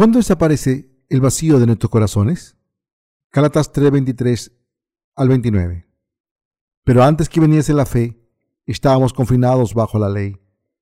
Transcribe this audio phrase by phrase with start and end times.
[0.00, 2.56] ¿Cuándo desaparece el vacío de nuestros corazones?
[3.28, 4.50] Calatas 3:23
[5.14, 5.90] al 29.
[6.84, 8.18] Pero antes que viniese la fe,
[8.64, 10.40] estábamos confinados bajo la ley,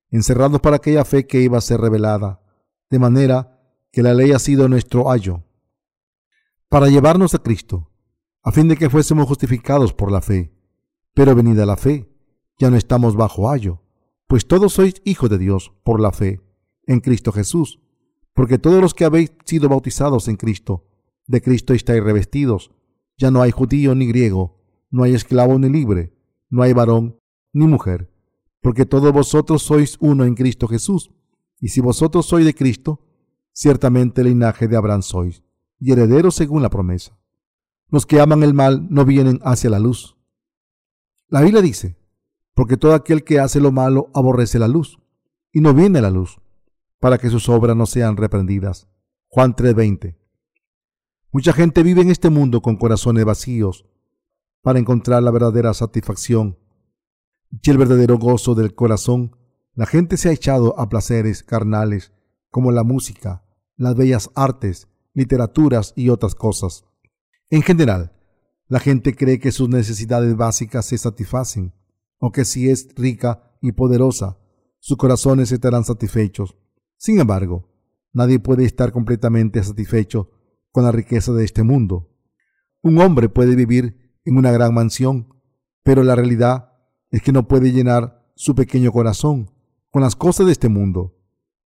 [0.09, 2.41] encerrados para aquella fe que iba a ser revelada,
[2.89, 3.59] de manera
[3.91, 5.43] que la ley ha sido nuestro ayo,
[6.69, 7.91] para llevarnos a Cristo,
[8.41, 10.53] a fin de que fuésemos justificados por la fe.
[11.13, 12.09] Pero venida la fe,
[12.57, 13.83] ya no estamos bajo ayo,
[14.27, 16.39] pues todos sois hijos de Dios por la fe
[16.87, 17.81] en Cristo Jesús,
[18.39, 20.85] porque todos los que habéis sido bautizados en Cristo,
[21.27, 22.71] de Cristo estáis revestidos,
[23.17, 26.15] ya no hay judío ni griego, no hay esclavo ni libre,
[26.49, 27.19] no hay varón
[27.51, 28.09] ni mujer,
[28.61, 31.11] porque todos vosotros sois uno en Cristo Jesús.
[31.59, 33.01] Y si vosotros sois de Cristo,
[33.51, 35.43] ciertamente el linaje de Abraham sois,
[35.77, 37.19] y herederos según la promesa.
[37.89, 40.15] Los que aman el mal no vienen hacia la luz.
[41.27, 41.97] La Biblia dice,
[42.53, 44.97] porque todo aquel que hace lo malo aborrece la luz,
[45.51, 46.39] y no viene a la luz,
[46.99, 48.87] para que sus obras no sean reprendidas.
[49.27, 50.17] Juan 3:20.
[51.31, 53.85] Mucha gente vive en este mundo con corazones vacíos,
[54.61, 56.57] para encontrar la verdadera satisfacción
[57.51, 59.35] y el verdadero gozo del corazón,
[59.73, 62.11] la gente se ha echado a placeres carnales
[62.49, 63.45] como la música,
[63.77, 66.85] las bellas artes, literaturas y otras cosas.
[67.49, 68.13] En general,
[68.67, 71.73] la gente cree que sus necesidades básicas se satisfacen,
[72.19, 74.37] o que si es rica y poderosa,
[74.79, 76.55] sus corazones estarán satisfechos.
[76.99, 77.71] Sin embargo,
[78.11, 80.31] nadie puede estar completamente satisfecho
[80.69, 82.09] con la riqueza de este mundo.
[82.81, 85.33] Un hombre puede vivir en una gran mansión,
[85.81, 86.73] pero la realidad
[87.09, 89.49] es que no puede llenar su pequeño corazón
[89.89, 91.17] con las cosas de este mundo.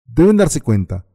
[0.06, 1.08] Deben darse cuenta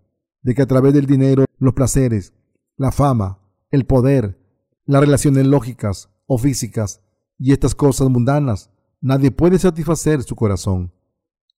[0.42, 2.34] de que a través del dinero, los placeres,
[2.76, 3.38] la fama,
[3.70, 4.36] el poder,
[4.84, 7.02] las relaciones lógicas o físicas
[7.38, 10.92] y estas cosas mundanas, nadie puede satisfacer su corazón.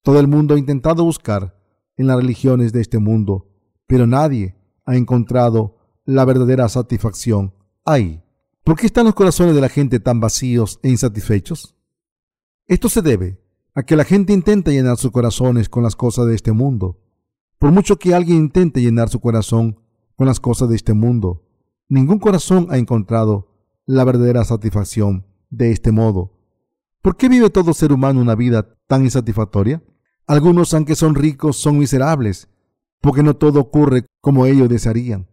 [0.03, 1.58] Todo el mundo ha intentado buscar
[1.99, 3.49] en las religiones de este mundo,
[3.85, 4.55] pero nadie
[4.85, 8.23] ha encontrado la verdadera satisfacción ahí.
[8.63, 11.75] ¿Por qué están los corazones de la gente tan vacíos e insatisfechos?
[12.67, 13.43] Esto se debe
[13.75, 17.01] a que la gente intenta llenar sus corazones con las cosas de este mundo.
[17.59, 19.81] Por mucho que alguien intente llenar su corazón
[20.15, 21.49] con las cosas de este mundo,
[21.89, 23.49] ningún corazón ha encontrado
[23.85, 26.31] la verdadera satisfacción de este modo.
[27.01, 29.83] ¿Por qué vive todo ser humano una vida tan insatisfactoria?
[30.29, 32.49] Algunos, aunque son ricos, son miserables,
[33.01, 35.27] porque no todo ocurre como ellos desearían.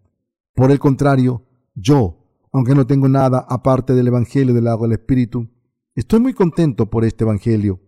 [0.54, 5.50] Por el contrario, yo, aunque no tengo nada aparte del Evangelio del agua del Espíritu,
[5.94, 7.78] estoy muy contento por este Evangelio.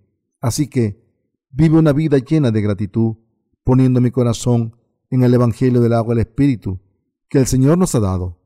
[0.42, 1.02] Así que
[1.48, 3.16] vivo una vida llena de gratitud,
[3.64, 4.76] poniendo mi corazón
[5.08, 6.78] en el Evangelio del agua del Espíritu
[7.30, 8.38] que el Señor nos ha dado.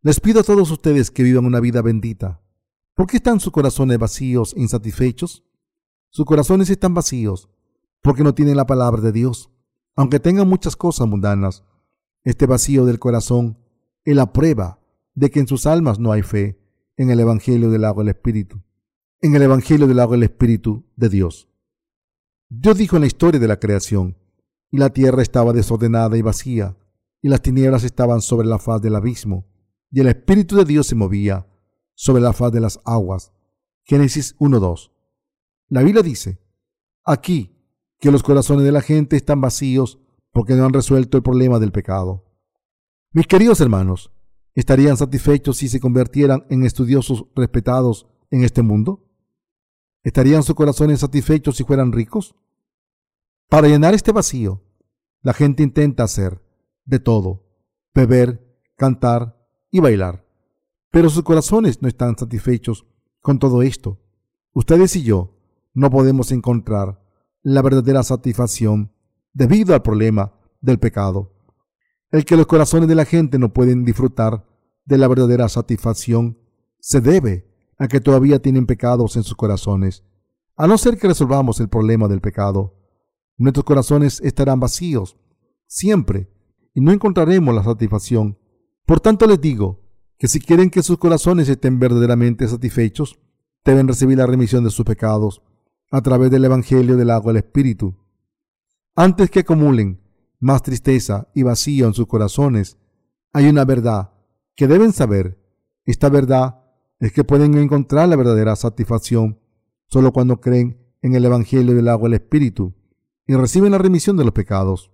[0.00, 2.42] Les pido a todos ustedes que vivan una vida bendita.
[2.96, 5.44] ¿Por qué están sus corazones vacíos e insatisfechos?
[6.10, 7.48] Sus corazones están vacíos
[8.02, 9.50] porque no tienen la palabra de Dios.
[9.96, 11.64] Aunque tengan muchas cosas mundanas,
[12.24, 13.58] este vacío del corazón
[14.04, 14.80] es la prueba
[15.14, 16.58] de que en sus almas no hay fe
[16.96, 18.62] en el Evangelio del agua del Espíritu,
[19.20, 21.48] en el Evangelio del agua del Espíritu de Dios.
[22.48, 24.18] Dios dijo en la historia de la creación,
[24.70, 26.76] y la tierra estaba desordenada y vacía,
[27.20, 29.46] y las tinieblas estaban sobre la faz del abismo,
[29.90, 31.46] y el Espíritu de Dios se movía
[31.94, 33.32] sobre la faz de las aguas.
[33.84, 34.90] Génesis 1.2.
[35.68, 36.38] La Biblia dice,
[37.04, 37.52] aquí,
[38.02, 39.98] que los corazones de la gente están vacíos
[40.30, 42.26] porque no han resuelto el problema del pecado.
[43.12, 44.12] Mis queridos hermanos,
[44.54, 49.08] ¿Estarían satisfechos si se convirtieran en estudiosos respetados en este mundo?
[50.02, 52.34] ¿Estarían sus corazones satisfechos si fueran ricos?
[53.48, 54.62] Para llenar este vacío,
[55.22, 56.42] la gente intenta hacer
[56.84, 57.46] de todo,
[57.94, 59.38] beber, cantar
[59.70, 60.26] y bailar.
[60.90, 62.86] Pero sus corazones no están satisfechos
[63.22, 64.00] con todo esto.
[64.52, 65.38] Ustedes y yo
[65.72, 67.01] no podemos encontrar
[67.42, 68.92] la verdadera satisfacción
[69.32, 71.32] debido al problema del pecado
[72.12, 74.46] el que los corazones de la gente no pueden disfrutar
[74.84, 76.38] de la verdadera satisfacción
[76.78, 80.04] se debe a que todavía tienen pecados en sus corazones.
[80.56, 82.74] A no ser que resolvamos el problema del pecado,
[83.38, 85.16] nuestros corazones estarán vacíos
[85.66, 86.30] siempre
[86.74, 88.38] y no encontraremos la satisfacción.
[88.84, 89.80] Por tanto les digo
[90.18, 93.18] que si quieren que sus corazones estén verdaderamente satisfechos,
[93.64, 95.42] deben recibir la remisión de sus pecados
[95.92, 97.94] a través del Evangelio del agua del Espíritu.
[98.96, 100.00] Antes que acumulen
[100.40, 102.78] más tristeza y vacío en sus corazones,
[103.34, 104.10] hay una verdad
[104.56, 105.38] que deben saber.
[105.84, 106.62] Esta verdad
[106.98, 109.38] es que pueden encontrar la verdadera satisfacción
[109.86, 112.74] solo cuando creen en el Evangelio del agua del Espíritu
[113.26, 114.90] y reciben la remisión de los pecados.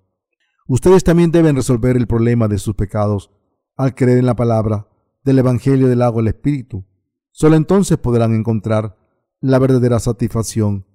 [0.66, 3.30] Ustedes también deben resolver el problema de sus pecados
[3.76, 4.88] al creer en la palabra
[5.22, 6.84] del Evangelio del agua del Espíritu.
[7.30, 8.97] Solo entonces podrán encontrar
[9.40, 10.86] la verdadera satisfacción.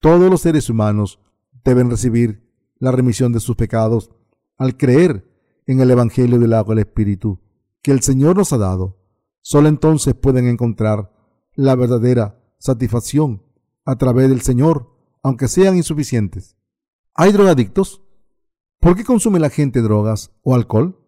[0.00, 1.20] Todos los seres humanos
[1.64, 2.46] deben recibir
[2.78, 4.10] la remisión de sus pecados
[4.56, 5.28] al creer
[5.66, 7.40] en el Evangelio del agua del Espíritu
[7.82, 8.98] que el Señor nos ha dado,
[9.42, 11.12] solo entonces pueden encontrar
[11.54, 13.42] la verdadera satisfacción
[13.84, 14.90] a través del Señor,
[15.22, 16.56] aunque sean insuficientes.
[17.14, 18.02] ¿Hay drogadictos?
[18.80, 20.98] ¿Por qué consume la gente drogas o alcohol?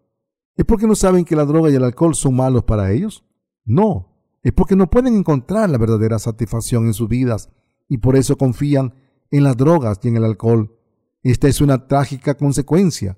[0.55, 3.25] ¿Es porque no saben que la droga y el alcohol son malos para ellos?
[3.65, 7.49] No, es porque no pueden encontrar la verdadera satisfacción en sus vidas
[7.87, 8.93] y por eso confían
[9.31, 10.75] en las drogas y en el alcohol.
[11.23, 13.17] Esta es una trágica consecuencia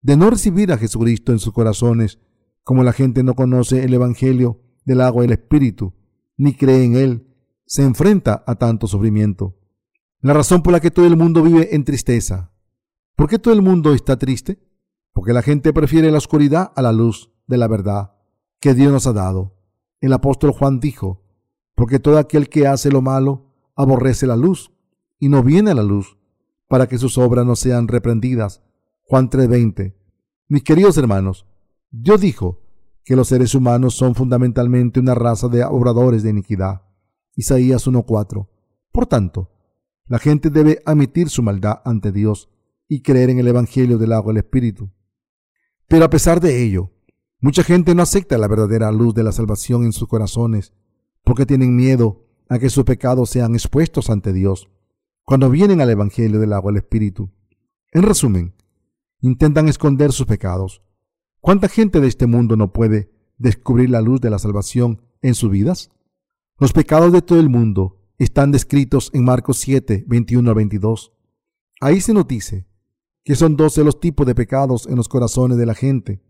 [0.00, 2.18] de no recibir a Jesucristo en sus corazones,
[2.62, 5.94] como la gente no conoce el Evangelio del agua y el Espíritu,
[6.36, 7.26] ni cree en Él,
[7.66, 9.58] se enfrenta a tanto sufrimiento.
[10.20, 12.52] La razón por la que todo el mundo vive en tristeza.
[13.14, 14.58] ¿Por qué todo el mundo está triste?
[15.12, 18.12] Porque la gente prefiere la oscuridad a la luz de la verdad
[18.60, 19.57] que Dios nos ha dado.
[20.00, 21.22] El apóstol Juan dijo,
[21.74, 24.72] porque todo aquel que hace lo malo aborrece la luz
[25.18, 26.18] y no viene a la luz
[26.68, 28.62] para que sus obras no sean reprendidas.
[29.04, 29.94] Juan 3:20.
[30.48, 31.46] Mis queridos hermanos,
[31.90, 32.60] Dios dijo
[33.04, 36.82] que los seres humanos son fundamentalmente una raza de obradores de iniquidad.
[37.34, 38.48] Isaías 1:4.
[38.92, 39.50] Por tanto,
[40.06, 42.50] la gente debe admitir su maldad ante Dios
[42.88, 44.90] y creer en el Evangelio del agua del Espíritu.
[45.86, 46.90] Pero a pesar de ello,
[47.40, 50.72] mucha gente no acepta la verdadera luz de la salvación en sus corazones
[51.24, 54.68] porque tienen miedo a que sus pecados sean expuestos ante Dios
[55.24, 57.30] cuando vienen al Evangelio del agua del Espíritu.
[57.92, 58.54] En resumen,
[59.20, 60.82] intentan esconder sus pecados.
[61.40, 65.50] ¿Cuánta gente de este mundo no puede descubrir la luz de la salvación en sus
[65.50, 65.90] vidas?
[66.58, 71.12] Los pecados de todo el mundo están descritos en Marcos 7, 21 a 22.
[71.80, 72.66] Ahí se nos dice
[73.22, 76.22] que son doce los tipos de pecados en los corazones de la gente,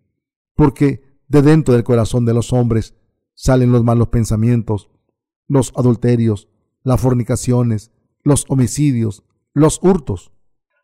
[0.59, 2.97] porque de dentro del corazón de los hombres
[3.35, 4.91] salen los malos pensamientos,
[5.47, 6.49] los adulterios,
[6.83, 7.93] las fornicaciones,
[8.25, 9.23] los homicidios,
[9.55, 10.33] los hurtos,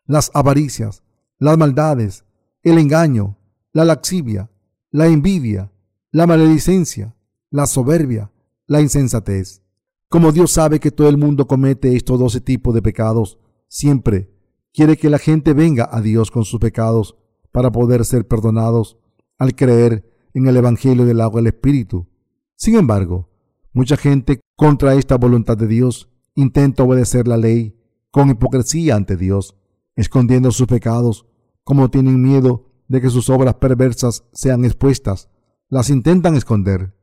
[0.05, 1.03] las avaricias,
[1.39, 2.23] las maldades,
[2.63, 3.37] el engaño,
[3.73, 4.49] la laxivia,
[4.91, 5.73] la envidia,
[6.09, 7.13] la maledicencia,
[7.49, 8.31] la soberbia,
[8.67, 9.61] la insensatez.
[10.07, 14.31] Como Dios sabe que todo el mundo comete estos doce tipos de pecados, siempre
[14.73, 17.17] quiere que la gente venga a Dios con sus pecados
[17.51, 18.99] para poder ser perdonados
[19.37, 22.07] al creer en el Evangelio del agua del Espíritu.
[22.55, 23.29] Sin embargo,
[23.73, 27.77] mucha gente contra esta voluntad de Dios intenta obedecer la ley
[28.11, 29.55] con hipocresía ante Dios,
[29.95, 31.25] escondiendo sus pecados,
[31.63, 35.29] como tienen miedo de que sus obras perversas sean expuestas,
[35.69, 36.95] las intentan esconder.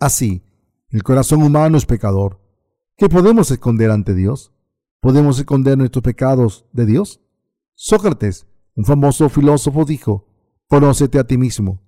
[0.00, 0.42] Así,
[0.88, 2.40] el corazón humano es pecador.
[2.96, 4.52] ¿Qué podemos esconder ante Dios?
[5.00, 7.20] ¿Podemos esconder nuestros pecados de Dios?
[7.74, 10.31] Sócrates, un famoso filósofo, dijo,
[10.72, 11.82] Conócete a ti mismo.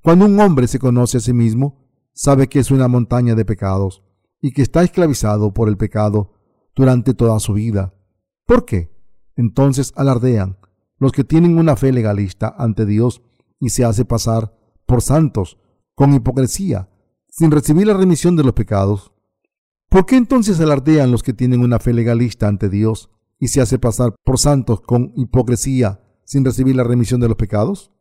[0.00, 1.84] Cuando un hombre se conoce a sí mismo,
[2.14, 4.02] sabe que es una montaña de pecados
[4.40, 6.32] y que está esclavizado por el pecado
[6.74, 7.92] durante toda su vida.
[8.46, 8.90] ¿Por qué?
[9.36, 10.56] Entonces alardean
[10.96, 13.20] los que tienen una fe legalista ante Dios
[13.60, 14.56] y se hace pasar
[14.86, 15.58] por santos
[15.94, 16.88] con hipocresía,
[17.28, 19.12] sin recibir la remisión de los pecados.
[19.90, 23.78] ¿Por qué entonces alardean los que tienen una fe legalista ante Dios y se hace
[23.78, 27.92] pasar por santos con hipocresía, sin recibir la remisión de los pecados?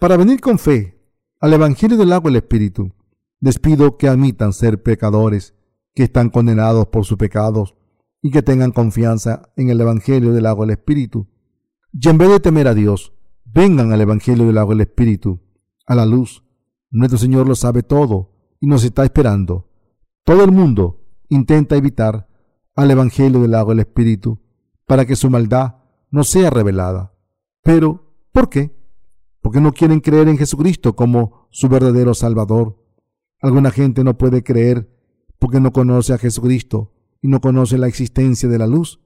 [0.00, 0.98] Para venir con fe
[1.40, 2.90] al Evangelio del agua y Espíritu,
[3.38, 5.54] les pido que admitan ser pecadores
[5.94, 7.76] que están condenados por sus pecados
[8.22, 11.28] y que tengan confianza en el Evangelio del agua del Espíritu.
[11.92, 13.12] Y en vez de temer a Dios,
[13.44, 15.38] vengan al Evangelio del agua del Espíritu,
[15.86, 16.44] a la luz.
[16.90, 19.68] Nuestro Señor lo sabe todo y nos está esperando.
[20.24, 22.26] Todo el mundo intenta evitar
[22.74, 24.40] al Evangelio del agua del Espíritu
[24.86, 25.74] para que su maldad
[26.10, 27.12] no sea revelada.
[27.62, 28.79] Pero, ¿por qué?
[29.40, 32.76] Porque no quieren creer en Jesucristo como su verdadero Salvador.
[33.40, 34.90] Alguna gente no puede creer
[35.38, 36.92] porque no conoce a Jesucristo
[37.22, 39.00] y no conoce la existencia de la luz,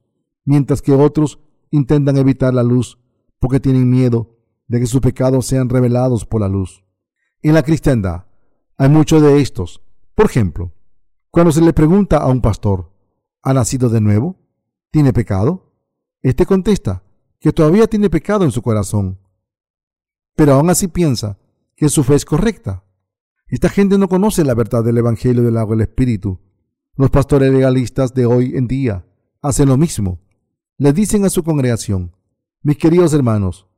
[0.44, 1.38] mientras que otros
[1.70, 2.98] intentan evitar la luz
[3.38, 6.84] porque tienen miedo de que sus pecados sean revelados por la luz.
[7.42, 8.26] En la cristiandad
[8.76, 9.82] hay muchos de estos.
[10.14, 10.72] Por ejemplo,
[11.30, 12.92] cuando se le pregunta a un pastor,
[13.42, 14.36] ¿ha nacido de nuevo?
[14.90, 15.72] ¿Tiene pecado?
[16.22, 17.02] Este contesta
[17.40, 19.18] que todavía tiene pecado en su corazón,
[20.36, 21.38] pero aún así piensa
[21.76, 22.84] que su fe es correcta.
[23.48, 26.40] Esta gente no conoce la verdad del Evangelio del agua del Espíritu.
[26.96, 29.06] Los pastores legalistas de hoy en día
[29.42, 30.20] hacen lo mismo.
[30.78, 32.16] Le dicen a su congregación,
[32.62, 33.68] mis queridos hermanos,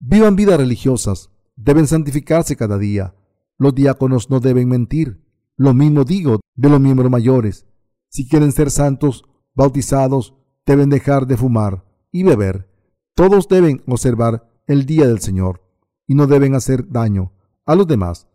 [0.00, 3.14] vivan vidas religiosas, deben santificarse cada día.
[3.58, 5.24] Los diáconos no deben mentir.
[5.56, 7.66] Lo mismo digo de los miembros mayores.
[8.08, 9.24] Si quieren ser santos,
[9.54, 12.68] bautizados, deben dejar de fumar y beber.
[13.14, 15.69] Todos deben observar el día del Señor
[16.10, 17.32] y no deben hacer daño
[17.64, 18.26] a los demás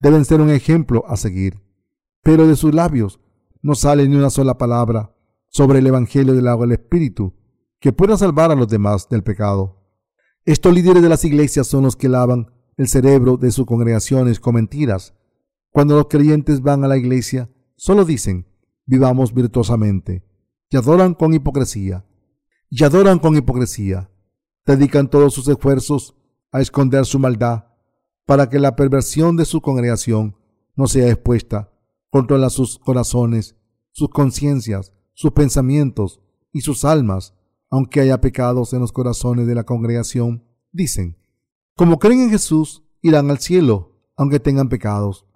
[0.00, 1.62] deben ser un ejemplo a seguir.
[2.24, 3.20] Pero de sus labios
[3.62, 5.14] no sale ni una sola palabra
[5.48, 7.32] sobre el Evangelio del agua del Espíritu
[7.78, 9.80] que pueda salvar a los demás del pecado.
[10.44, 14.56] Estos líderes de las iglesias son los que lavan el cerebro de sus congregaciones con
[14.56, 15.14] mentiras.
[15.70, 18.48] Cuando los creyentes van a la iglesia, solo dicen,
[18.86, 20.24] vivamos virtuosamente,
[20.68, 22.04] y adoran con hipocresía,
[22.68, 24.10] y adoran con hipocresía,
[24.66, 26.16] dedican todos sus esfuerzos
[26.52, 27.66] a esconder su maldad,
[28.26, 30.36] para que la perversión de su congregación
[30.76, 31.72] no sea expuesta,
[32.10, 33.56] controla sus corazones,
[33.92, 36.20] sus conciencias, sus pensamientos
[36.52, 37.34] y sus almas,
[37.70, 41.16] aunque haya pecados en los corazones de la congregación, dicen,
[41.76, 45.26] como creen en Jesús, irán al cielo, aunque tengan pecados.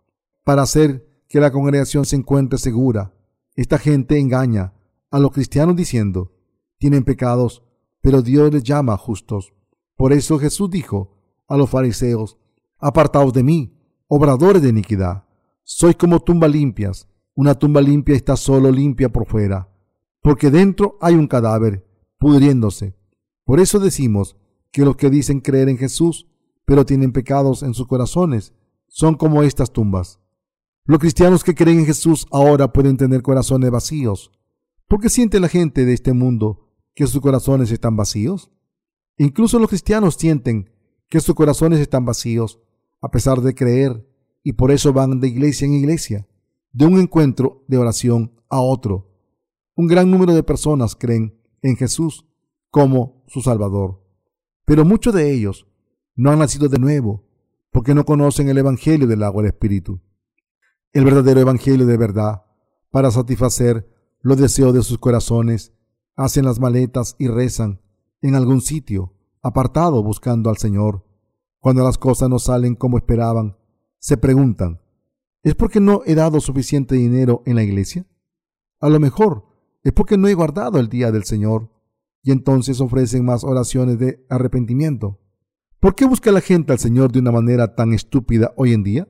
[0.45, 3.15] Para hacer que la congregación se encuentre segura,
[3.55, 4.75] esta gente engaña
[5.11, 6.33] a los cristianos diciendo,
[6.79, 7.63] tienen pecados,
[8.01, 9.55] pero Dios les llama justos.
[9.97, 11.17] Por eso Jesús dijo
[11.49, 12.39] a los fariseos,
[12.79, 13.77] apartaos de mí,
[14.09, 15.25] obradores de iniquidad,
[15.63, 19.69] sois como tumba limpias, una tumba limpia está solo limpia por fuera,
[20.23, 21.87] porque dentro hay un cadáver,
[22.19, 22.97] pudriéndose.
[23.45, 24.37] Por eso decimos
[24.71, 26.29] que los que dicen creer en Jesús,
[26.65, 28.53] pero tienen pecados en sus corazones,
[28.89, 30.21] son como estas tumbas.
[30.85, 34.31] Los cristianos que creen en Jesús ahora pueden tener corazones vacíos.
[34.87, 38.51] ¿Por qué siente la gente de este mundo que sus corazones están vacíos?
[39.17, 40.71] Incluso los cristianos sienten
[41.09, 42.61] que sus corazones están vacíos,
[43.01, 44.07] a pesar de creer,
[44.43, 46.27] y por eso van de iglesia en iglesia,
[46.73, 49.11] de un encuentro de oración a otro.
[49.77, 52.27] Un gran número de personas creen en Jesús
[52.71, 54.03] como su Salvador.
[54.65, 55.67] Pero muchos de ellos
[56.17, 57.25] no han nacido de nuevo
[57.71, 60.01] porque no conocen el Evangelio del agua del Espíritu.
[60.93, 62.45] El verdadero Evangelio de verdad,
[62.91, 63.89] para satisfacer
[64.21, 65.73] los deseos de sus corazones,
[66.17, 67.81] hacen las maletas y rezan
[68.25, 69.13] en algún sitio,
[69.43, 71.05] apartado buscando al Señor.
[71.59, 73.59] Cuando las cosas no salen como esperaban,
[73.99, 74.81] se preguntan,
[75.43, 78.07] ¿es porque no he dado suficiente dinero en la iglesia?
[78.81, 79.45] A lo mejor
[79.83, 81.71] es porque no he guardado el día del Señor
[82.23, 85.21] y entonces ofrecen más oraciones de arrepentimiento.
[85.79, 89.09] ¿Por qué busca la gente al Señor de una manera tan estúpida hoy en día?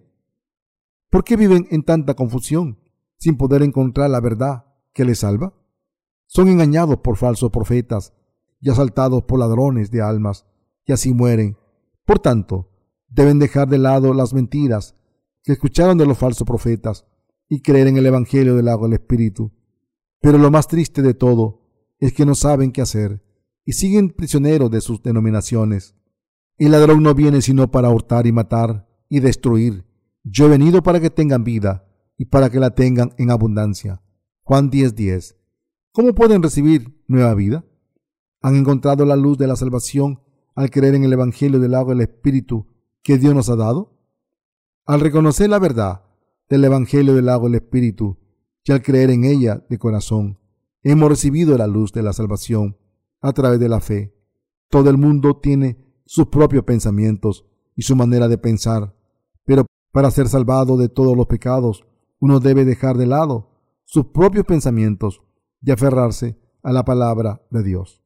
[1.09, 2.81] ¿Por qué viven en tanta confusión
[3.17, 5.55] sin poder encontrar la verdad que les salva?
[6.27, 8.13] Son engañados por falsos profetas
[8.65, 10.45] y asaltados por ladrones de almas
[10.85, 11.57] y así mueren.
[12.05, 12.71] Por tanto,
[13.07, 14.97] deben dejar de lado las mentiras
[15.45, 17.07] que escucharon de los falsos profetas
[17.49, 19.53] y creer en el Evangelio del agua del Espíritu
[20.25, 21.61] pero lo más triste de todo
[21.99, 23.23] es que no saben qué hacer
[23.67, 25.97] y siguen prisioneros de sus denominaciones.
[26.57, 29.85] El ladrón no viene sino para hurtar y matar y destruir.
[30.23, 34.01] Yo he venido para que tengan vida y para que la tengan en abundancia.
[34.45, 35.37] Juan 10:10.
[35.93, 37.67] ¿Cómo pueden recibir nueva vida?
[38.45, 40.21] ¿Han encontrado la luz de la salvación
[40.55, 42.67] al creer en el Evangelio del agua del Espíritu
[43.03, 43.97] que Dios nos ha dado?
[44.85, 46.03] Al reconocer la verdad
[46.51, 48.19] del Evangelio del agua del Espíritu,
[48.63, 50.39] y al creer en ella de corazón,
[50.83, 52.77] hemos recibido la luz de la salvación
[53.23, 54.15] a través de la fe.
[54.69, 58.95] Todo el mundo tiene sus propios pensamientos y su manera de pensar,
[59.47, 61.87] pero para ser salvado de todos los pecados,
[62.21, 63.53] uno debe dejar de lado
[63.87, 65.23] sus propios pensamientos
[65.63, 68.04] y aferrarse a la palabra de Dios.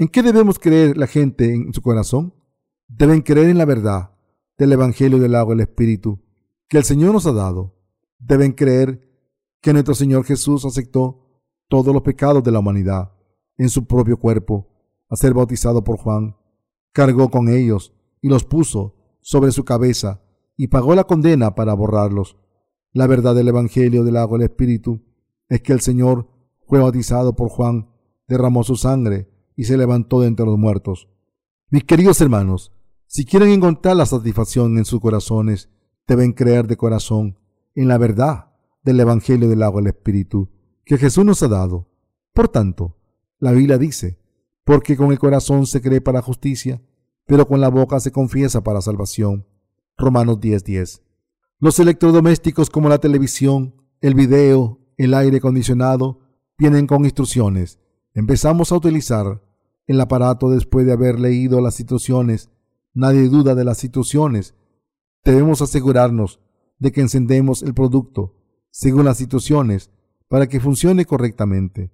[0.00, 2.32] ¿En qué debemos creer la gente en su corazón?
[2.86, 4.12] Deben creer en la verdad
[4.56, 6.20] del Evangelio del agua y el Espíritu
[6.68, 7.74] que el Señor nos ha dado.
[8.20, 9.10] Deben creer
[9.60, 13.10] que nuestro Señor Jesús aceptó todos los pecados de la humanidad
[13.56, 14.68] en su propio cuerpo,
[15.08, 16.36] a ser bautizado por Juan,
[16.92, 20.22] cargó con ellos y los puso sobre su cabeza
[20.56, 22.36] y pagó la condena para borrarlos.
[22.92, 25.02] La verdad del Evangelio del agua del Espíritu
[25.48, 26.28] es que el Señor
[26.68, 27.90] fue bautizado por Juan,
[28.28, 29.28] derramó su sangre
[29.58, 31.08] y se levantó de entre los muertos.
[31.68, 32.72] Mis queridos hermanos,
[33.08, 35.68] si quieren encontrar la satisfacción en sus corazones,
[36.06, 37.36] deben creer de corazón
[37.74, 38.52] en la verdad
[38.84, 40.48] del Evangelio del agua del Espíritu
[40.84, 41.90] que Jesús nos ha dado.
[42.32, 42.98] Por tanto,
[43.40, 44.20] la Biblia dice,
[44.62, 46.80] porque con el corazón se cree para justicia,
[47.26, 49.44] pero con la boca se confiesa para salvación.
[49.96, 51.02] Romanos 10:10.
[51.58, 56.20] Los electrodomésticos como la televisión, el video, el aire acondicionado,
[56.56, 57.80] vienen con instrucciones.
[58.14, 59.47] Empezamos a utilizar
[59.88, 62.50] el aparato después de haber leído las instrucciones.
[62.94, 64.54] Nadie duda de las instrucciones.
[65.24, 66.40] Debemos asegurarnos
[66.78, 68.36] de que encendemos el producto
[68.70, 69.90] según las situaciones
[70.28, 71.90] para que funcione correctamente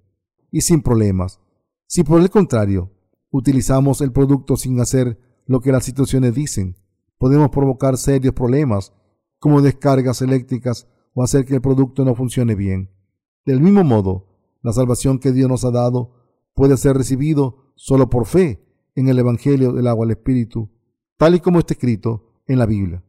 [0.51, 1.39] y sin problemas.
[1.87, 2.91] Si por el contrario
[3.31, 6.75] utilizamos el producto sin hacer lo que las situaciones dicen,
[7.17, 8.93] podemos provocar serios problemas
[9.39, 12.91] como descargas eléctricas o hacer que el producto no funcione bien.
[13.45, 14.27] Del mismo modo,
[14.61, 16.11] la salvación que Dios nos ha dado
[16.53, 18.63] puede ser recibido solo por fe
[18.95, 20.69] en el Evangelio del agua del Espíritu,
[21.17, 23.03] tal y como está escrito en la Biblia.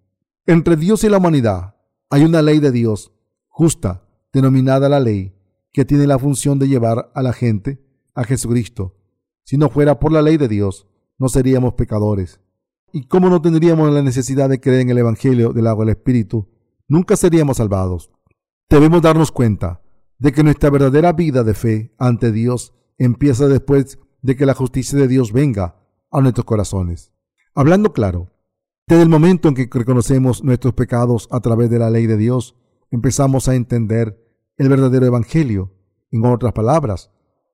[0.46, 1.76] Entre Dios y la humanidad
[2.10, 3.12] hay una ley de Dios
[3.48, 5.34] justa, denominada la ley,
[5.72, 7.82] que tiene la función de llevar a la gente
[8.14, 8.96] a Jesucristo.
[9.44, 10.86] Si no fuera por la ley de Dios,
[11.18, 12.40] no seríamos pecadores.
[12.92, 16.48] y como no tendríamos la necesidad de creer en el Evangelio del agua del Espíritu,
[16.88, 18.10] nunca seríamos salvados.
[18.70, 19.82] Debemos darnos cuenta
[20.18, 24.98] de que nuestra verdadera vida de fe ante Dios empieza después de que la justicia
[24.98, 25.76] de Dios venga
[26.10, 27.12] a nuestros corazones.
[27.54, 28.32] Hablando claro,
[28.88, 32.56] desde el momento en que reconocemos nuestros pecados a través de la ley de Dios,
[32.90, 34.20] empezamos a entender
[34.56, 35.72] el verdadero Evangelio.
[36.10, 37.12] En otras palabras,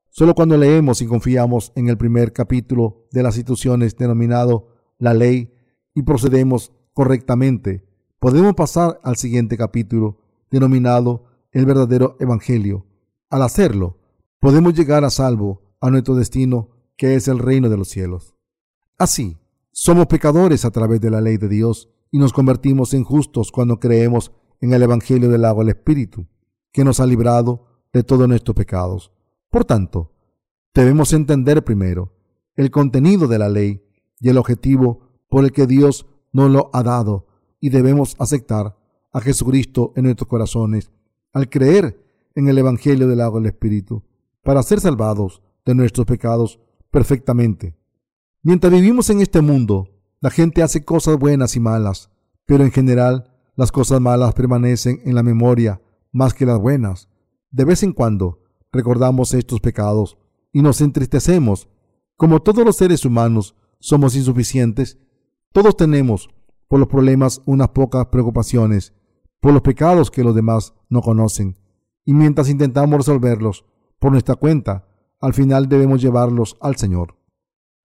[0.08, 5.52] solo cuando leemos y confiamos en el primer capítulo de las instituciones denominado la ley
[5.94, 7.86] y procedemos correctamente,
[8.18, 12.86] podemos pasar al siguiente capítulo denominado el verdadero Evangelio.
[13.28, 13.98] Al hacerlo,
[14.40, 18.36] podemos llegar a salvo a nuestro destino, que es el reino de los cielos.
[18.96, 19.36] Así,
[19.72, 23.80] somos pecadores a través de la ley de Dios y nos convertimos en justos cuando
[23.80, 26.28] creemos en el Evangelio del agua del Espíritu,
[26.72, 29.12] que nos ha librado de todos nuestros pecados.
[29.50, 30.12] Por tanto,
[30.72, 32.14] debemos entender primero
[32.54, 33.82] el contenido de la ley
[34.20, 37.26] y el objetivo por el que Dios nos lo ha dado
[37.58, 38.78] y debemos aceptar
[39.12, 40.92] a Jesucristo en nuestros corazones
[41.32, 42.04] al creer
[42.36, 44.04] en el Evangelio del agua del Espíritu
[44.42, 47.76] para ser salvados de nuestros pecados perfectamente.
[48.42, 49.88] Mientras vivimos en este mundo,
[50.20, 52.10] la gente hace cosas buenas y malas,
[52.46, 57.08] pero en general las cosas malas permanecen en la memoria más que las buenas.
[57.50, 58.42] De vez en cuando
[58.72, 60.18] recordamos estos pecados
[60.52, 61.68] y nos entristecemos.
[62.16, 64.98] Como todos los seres humanos somos insuficientes,
[65.52, 66.30] todos tenemos
[66.68, 68.94] por los problemas unas pocas preocupaciones,
[69.40, 71.58] por los pecados que los demás no conocen.
[72.04, 73.64] Y mientras intentamos resolverlos
[73.98, 74.86] por nuestra cuenta,
[75.22, 77.16] al final debemos llevarlos al Señor.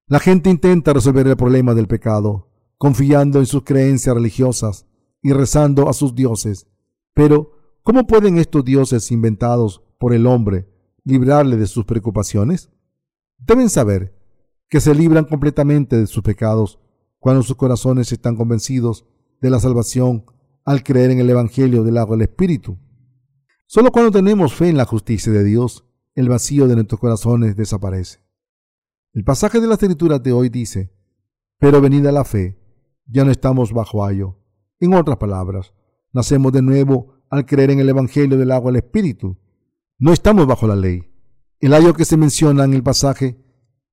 [0.08, 4.86] La gente intenta resolver el problema del pecado, confiando en sus creencias religiosas
[5.22, 6.67] y rezando a sus dioses.
[7.13, 10.68] Pero, ¿Cómo pueden estos dioses inventados por el hombre
[11.05, 12.70] librarle de sus preocupaciones?
[13.38, 14.14] Deben saber
[14.68, 16.81] que se libran completamente de sus pecados
[17.18, 19.05] cuando sus corazones están convencidos
[19.40, 20.25] de la salvación
[20.66, 22.77] al creer en el Evangelio del agua del Espíritu.
[23.68, 25.85] Solo cuando tenemos fe en la justicia de Dios,
[26.18, 28.18] el vacío de nuestros corazones desaparece.
[29.14, 30.92] El pasaje de la escritura de hoy dice,
[31.60, 32.58] pero venida la fe,
[33.06, 34.36] ya no estamos bajo ayo.
[34.80, 35.75] En otras palabras,
[36.12, 39.38] nacemos de nuevo al creer en el Evangelio del agua del Espíritu.
[40.00, 41.08] No estamos bajo la ley.
[41.60, 43.38] El ayo que se menciona en el pasaje,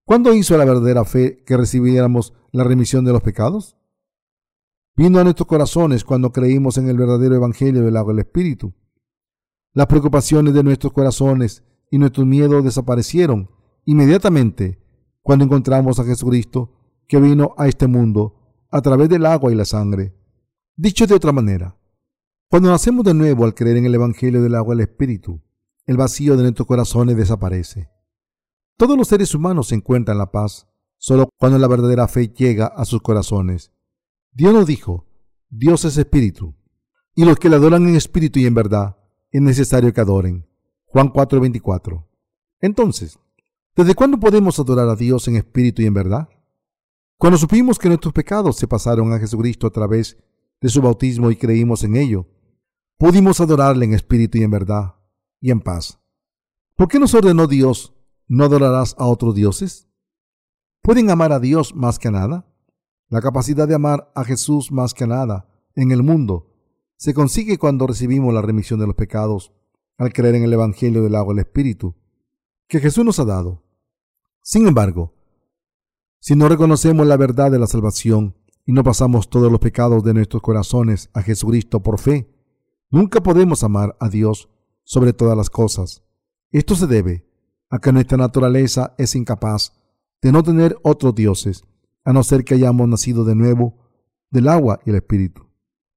[0.07, 3.77] ¿cuándo hizo la verdadera fe que recibiéramos la remisión de los pecados?
[4.97, 8.73] Vino a nuestros corazones cuando creímos en el verdadero Evangelio del agua del Espíritu.
[9.75, 13.51] Las preocupaciones de nuestros corazones y nuestros miedos desaparecieron
[13.85, 14.81] inmediatamente
[15.23, 16.73] cuando encontramos a Jesucristo
[17.07, 20.15] que vino a este mundo a través del agua y la sangre.
[20.77, 21.79] Dicho de otra manera,
[22.49, 25.41] cuando nacemos de nuevo al creer en el Evangelio del agua del Espíritu,
[25.87, 27.91] el vacío de nuestros corazones desaparece.
[28.77, 30.67] Todos los seres humanos encuentran la paz
[30.99, 33.73] solo cuando la verdadera fe llega a sus corazones.
[34.33, 35.07] Dios nos dijo,
[35.51, 36.57] Dios es espíritu,
[37.15, 38.97] y los que le adoran en espíritu y en verdad,
[39.31, 40.49] es necesario que adoren.
[40.95, 42.07] Juan 4:24.
[42.61, 43.19] Entonces,
[43.75, 46.29] ¿desde cuándo podemos adorar a Dios en espíritu y en verdad?
[47.19, 50.17] Cuando supimos que nuestros pecados se pasaron a Jesucristo a través
[50.61, 52.29] de su bautismo y creímos en ello,
[52.97, 54.95] pudimos adorarle en espíritu y en verdad
[55.41, 55.99] y en paz.
[56.77, 57.93] ¿Por qué nos ordenó Dios,
[58.29, 59.89] no adorarás a otros dioses?
[60.81, 62.47] ¿Pueden amar a Dios más que a nada?
[63.09, 66.53] La capacidad de amar a Jesús más que a nada en el mundo
[66.97, 69.53] se consigue cuando recibimos la remisión de los pecados
[69.99, 71.95] al creer en el Evangelio del agua del Espíritu
[72.69, 73.63] que Jesús nos ha dado.
[74.43, 75.15] Sin embargo,
[76.21, 80.15] si no reconocemos la verdad de la salvación y no pasamos todos los pecados de
[80.15, 82.35] nuestros corazones a Jesucristo por fe,
[82.95, 84.49] Nunca podemos amar a Dios
[84.85, 86.05] sobre todas las cosas.
[86.53, 87.27] Esto se debe
[87.69, 89.73] a que nuestra naturaleza es incapaz
[90.23, 91.65] de no tener otros dioses,
[92.05, 93.75] a no ser que hayamos nacido de nuevo
[94.31, 95.45] del agua y el espíritu.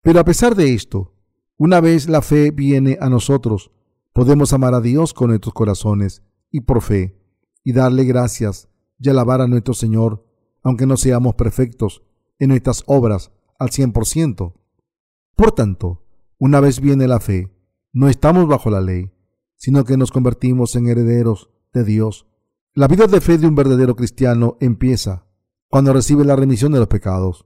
[0.01, 1.13] Pero a pesar de esto,
[1.55, 3.69] una vez la fe viene a nosotros,
[4.17, 7.21] podemos amar a Dios con nuestros corazones y por fe,
[7.63, 10.25] y darle gracias y alabar a nuestro Señor,
[10.63, 12.01] aunque no seamos perfectos
[12.39, 14.55] en nuestras obras al cien por ciento.
[15.35, 16.07] Por tanto,
[16.39, 17.55] una vez viene la fe,
[17.93, 19.11] no estamos bajo la ley,
[19.55, 22.25] sino que nos convertimos en herederos de Dios.
[22.73, 25.27] La vida de fe de un verdadero cristiano empieza
[25.67, 27.45] cuando recibe la remisión de los pecados.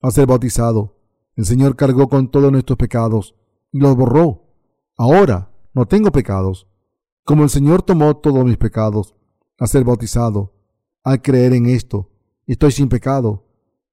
[0.00, 1.02] Al ser bautizado,
[1.34, 3.34] el Señor cargó con todos nuestros pecados
[3.72, 4.44] y los borró.
[4.96, 6.68] Ahora no tengo pecados.
[7.24, 9.14] Como el Señor tomó todos mis pecados
[9.58, 10.54] al ser bautizado,
[11.04, 12.10] al creer en esto,
[12.46, 13.46] estoy sin pecado.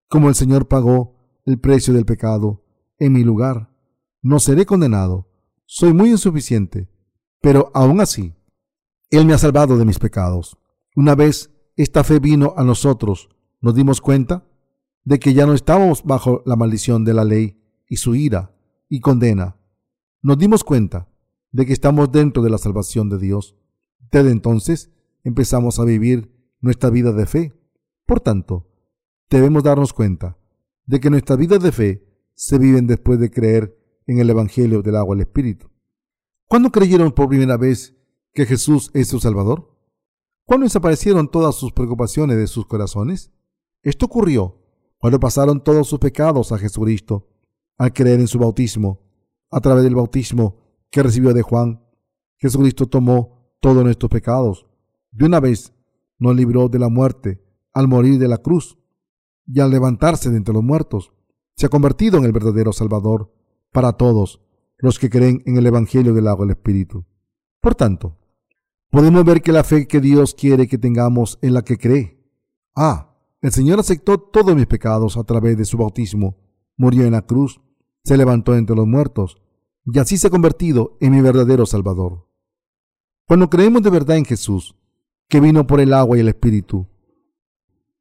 [0.08, 1.15] Como el Señor pagó
[1.46, 2.63] el precio del pecado
[2.98, 3.70] en mi lugar
[4.22, 5.28] no seré condenado.
[5.65, 6.89] Soy muy insuficiente,
[7.42, 8.36] pero aún así,
[9.10, 10.58] Él me ha salvado de mis pecados.
[10.96, 13.30] Una vez esta fe vino a nosotros,
[13.62, 14.46] nos dimos cuenta
[15.04, 18.56] de que ya no estábamos bajo la maldición de la ley y su ira
[18.89, 19.56] y condena.
[20.22, 21.08] Nos dimos cuenta
[21.52, 23.56] de que estamos dentro de la salvación de Dios.
[24.12, 24.92] Desde entonces
[25.24, 26.32] empezamos a vivir
[26.62, 27.54] nuestra vida de fe.
[28.06, 28.68] Por tanto,
[29.30, 30.38] debemos darnos cuenta
[30.86, 34.96] de que nuestras vidas de fe se viven después de creer en el Evangelio del
[34.96, 35.70] agua y Espíritu.
[36.48, 37.96] ¿Cuándo creyeron por primera vez
[38.34, 39.78] que Jesús es su Salvador?
[40.46, 43.32] ¿Cuándo desaparecieron todas sus preocupaciones de sus corazones?
[43.84, 44.58] Esto ocurrió
[44.98, 47.30] cuando pasaron todos sus pecados a Jesucristo
[47.78, 49.02] al creer en su bautismo.
[49.52, 51.82] A través del bautismo que recibió de Juan,
[52.38, 54.65] Jesucristo tomó todos nuestros pecados.
[55.12, 55.73] De una vez
[56.17, 58.78] nos libró de la muerte al morir de la cruz
[59.45, 61.12] y al levantarse de entre los muertos.
[61.56, 63.34] Se ha convertido en el verdadero Salvador
[63.71, 64.41] para todos
[64.78, 67.06] los que creen en el Evangelio del agua del Espíritu.
[67.62, 68.17] Por tanto,
[68.89, 72.23] podemos ver que la fe que Dios quiere que tengamos es la que cree.
[72.75, 76.38] Ah, el Señor aceptó todos mis pecados a través de su bautismo,
[76.78, 77.62] murió en la cruz,
[78.04, 79.41] se levantó entre los muertos,
[79.86, 82.28] y así se ha convertido en mi verdadero Salvador.
[83.28, 84.76] Cuando creemos de verdad en Jesús,
[85.28, 86.88] que vino por el agua y el Espíritu,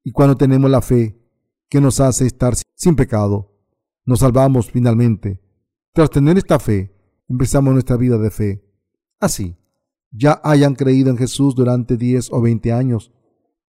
[0.03, 1.21] y cuando tenemos la fe
[1.69, 3.55] que nos hace estar sin pecado,
[4.05, 5.43] nos salvamos finalmente.
[5.93, 6.95] Tras tener esta fe,
[7.29, 8.65] empezamos nuestra vida de fe.
[9.21, 9.57] Así,
[10.11, 13.13] ya hayan creído en Jesús durante 10 o 20 años,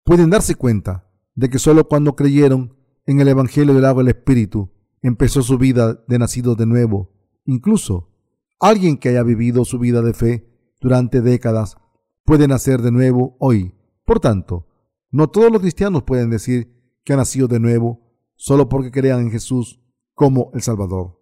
[0.04, 4.72] pueden darse cuenta de que solo cuando creyeron en el Evangelio del agua del Espíritu
[5.02, 7.12] empezó su vida de nacido de nuevo.
[7.50, 8.12] Incluso
[8.60, 10.48] alguien que haya vivido su vida de fe
[10.80, 11.78] durante décadas
[12.24, 13.74] puede nacer de nuevo hoy.
[14.06, 14.68] Por tanto,
[15.10, 16.72] no todos los cristianos pueden decir
[17.04, 18.02] que han nacido de nuevo
[18.36, 19.80] solo porque crean en Jesús
[20.14, 21.20] como el Salvador.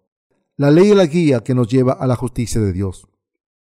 [0.56, 3.08] La ley es la guía que nos lleva a la justicia de Dios.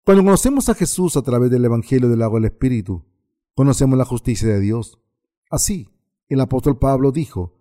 [0.04, 3.06] Cuando conocemos a Jesús a través del Evangelio del agua del Espíritu,
[3.54, 5.00] conocemos la justicia de Dios.
[5.48, 5.88] Así,
[6.28, 7.54] el apóstol Pablo dijo,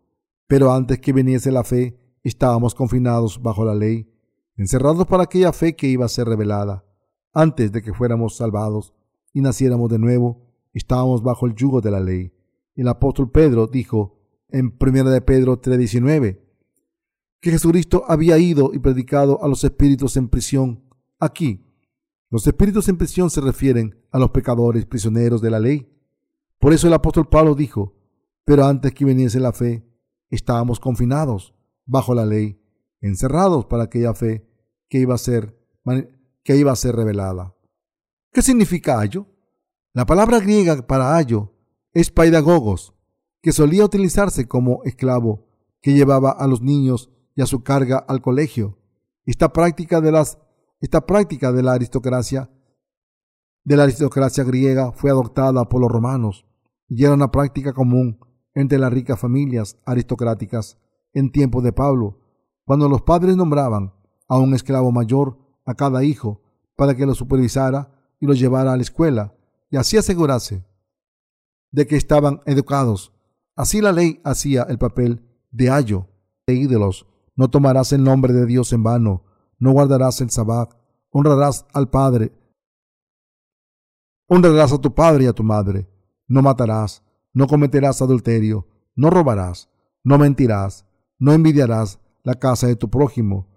[0.45, 4.09] pero antes que viniese la fe, estábamos confinados bajo la ley,
[4.59, 6.83] encerrados para aquella fe que iba a ser revelada.
[7.33, 8.93] Antes de que fuéramos salvados
[9.31, 12.33] y naciéramos de nuevo, estábamos bajo el yugo de la ley.
[12.75, 14.19] El apóstol Pedro dijo
[14.49, 16.41] en 1 de Pedro 3:19
[17.39, 20.83] que Jesucristo había ido y predicado a los espíritus en prisión.
[21.19, 21.65] Aquí,
[22.29, 25.89] los espíritus en prisión se refieren a los pecadores prisioneros de la ley.
[26.59, 27.95] Por eso el apóstol Pablo dijo,
[28.43, 29.87] pero antes que viniese la fe,
[30.29, 32.61] estábamos confinados bajo la ley,
[32.99, 34.48] encerrados para aquella fe
[34.89, 35.57] que iba a ser,
[36.43, 37.55] que iba a ser revelada.
[38.31, 39.27] ¿Qué significa ayo?
[39.93, 41.53] La palabra griega para ayo
[41.93, 42.93] es paidagogos,
[43.41, 45.47] que solía utilizarse como esclavo
[45.81, 48.77] que llevaba a los niños y a su carga al colegio.
[49.25, 50.37] Esta práctica de las
[50.81, 52.49] esta práctica de la aristocracia
[53.65, 56.45] de la aristocracia griega fue adoptada por los romanos
[56.87, 58.19] y era una práctica común
[58.53, 60.77] entre las ricas familias aristocráticas
[61.13, 62.21] en tiempos de Pablo,
[62.65, 63.93] cuando los padres nombraban
[64.29, 66.41] a un esclavo mayor a cada hijo
[66.77, 69.35] para que lo supervisara y lo llevara a la escuela
[69.69, 70.63] y así asegurase
[71.71, 73.11] de que estaban educados.
[73.55, 76.07] Así la ley hacía el papel de ayo
[76.47, 77.05] de ídolos.
[77.35, 79.23] No tomarás el nombre de Dios en vano,
[79.59, 80.73] no guardarás el sabbat,
[81.11, 82.33] honrarás al Padre,
[84.27, 85.89] honrarás a tu padre y a tu madre,
[86.27, 89.69] no matarás, no cometerás adulterio, no robarás,
[90.03, 90.85] no mentirás,
[91.17, 93.47] no envidiarás la casa de tu prójimo.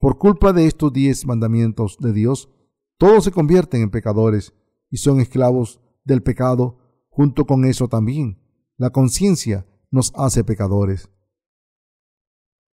[0.00, 2.48] Por culpa de estos diez mandamientos de Dios,
[2.96, 4.54] todos se convierten en pecadores
[4.90, 6.78] y son esclavos del pecado.
[7.10, 8.40] Junto con eso también,
[8.78, 11.10] la conciencia nos hace pecadores.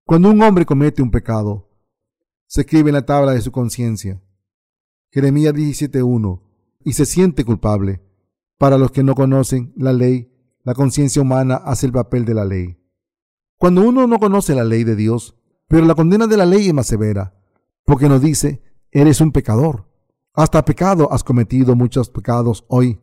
[0.06, 1.68] Cuando un hombre comete un pecado,
[2.46, 4.22] se escribe en la tabla de su conciencia.
[5.12, 6.42] Jeremías 17.1.
[6.84, 8.04] Y se siente culpable.
[8.60, 10.32] Para los que no conocen la ley,
[10.64, 12.78] la conciencia humana hace el papel de la ley.
[13.58, 15.36] Cuando uno no conoce la ley de Dios,
[15.67, 17.34] pero la condena de la ley es más severa,
[17.86, 19.89] porque nos dice, eres un pecador.
[20.34, 22.99] Hasta pecado has cometido muchos pecados hoy.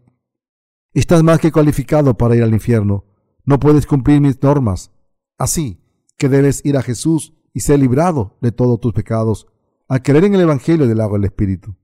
[0.93, 3.05] Estás más que cualificado para ir al infierno.
[3.45, 4.93] No puedes cumplir mis normas.
[5.39, 5.83] Así
[6.19, 9.47] que debes ir a Jesús y ser librado de todos tus pecados
[9.89, 11.75] al creer en el Evangelio del agua del Espíritu.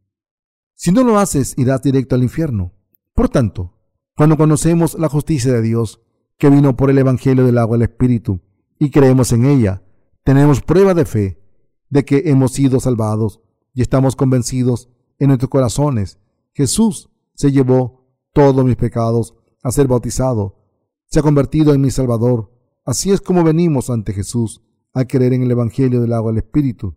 [0.75, 2.73] Si no lo haces, irás directo al infierno.
[3.15, 3.75] Por tanto,
[4.17, 6.01] cuando conocemos la justicia de Dios,
[6.39, 8.41] que vino por el Evangelio del agua del Espíritu,
[8.79, 9.83] y creemos en ella,
[10.29, 11.43] tenemos prueba de fe
[11.89, 13.41] de que hemos sido salvados
[13.73, 16.19] y estamos convencidos en nuestros corazones.
[16.53, 20.59] Jesús se llevó todos mis pecados a ser bautizado,
[21.07, 22.53] se ha convertido en mi Salvador.
[22.85, 24.61] Así es como venimos ante Jesús
[24.93, 26.95] a creer en el Evangelio del agua del Espíritu.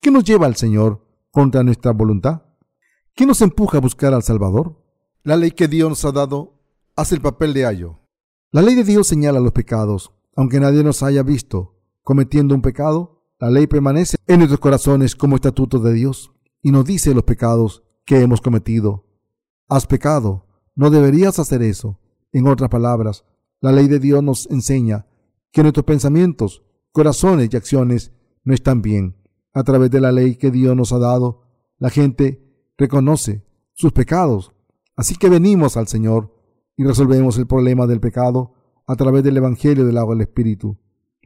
[0.00, 2.42] ¿Qué nos lleva al Señor contra nuestra voluntad?
[3.16, 4.80] ¿Qué nos empuja a buscar al Salvador?
[5.24, 6.60] La ley que Dios nos ha dado
[6.94, 7.98] hace el papel de ayo.
[8.52, 11.77] La ley de Dios señala los pecados Aunque nadie nos haya visto
[12.08, 16.86] cometiendo un pecado, la ley permanece en nuestros corazones como estatuto de Dios y nos
[16.86, 19.04] dice los pecados que hemos cometido.
[19.68, 22.00] Has pecado, no deberías hacer eso.
[22.32, 23.26] En otras palabras,
[23.60, 25.06] la ley de Dios nos enseña
[25.52, 28.10] que nuestros pensamientos, corazones y acciones
[28.42, 29.14] no están bien.
[29.52, 31.42] A través de la ley que Dios nos ha dado,
[31.76, 33.44] la gente reconoce
[33.74, 34.54] sus pecados.
[34.96, 36.34] Así que venimos al Señor
[36.74, 38.54] y resolvemos el problema del pecado
[38.86, 40.78] a través del Evangelio del agua del Espíritu.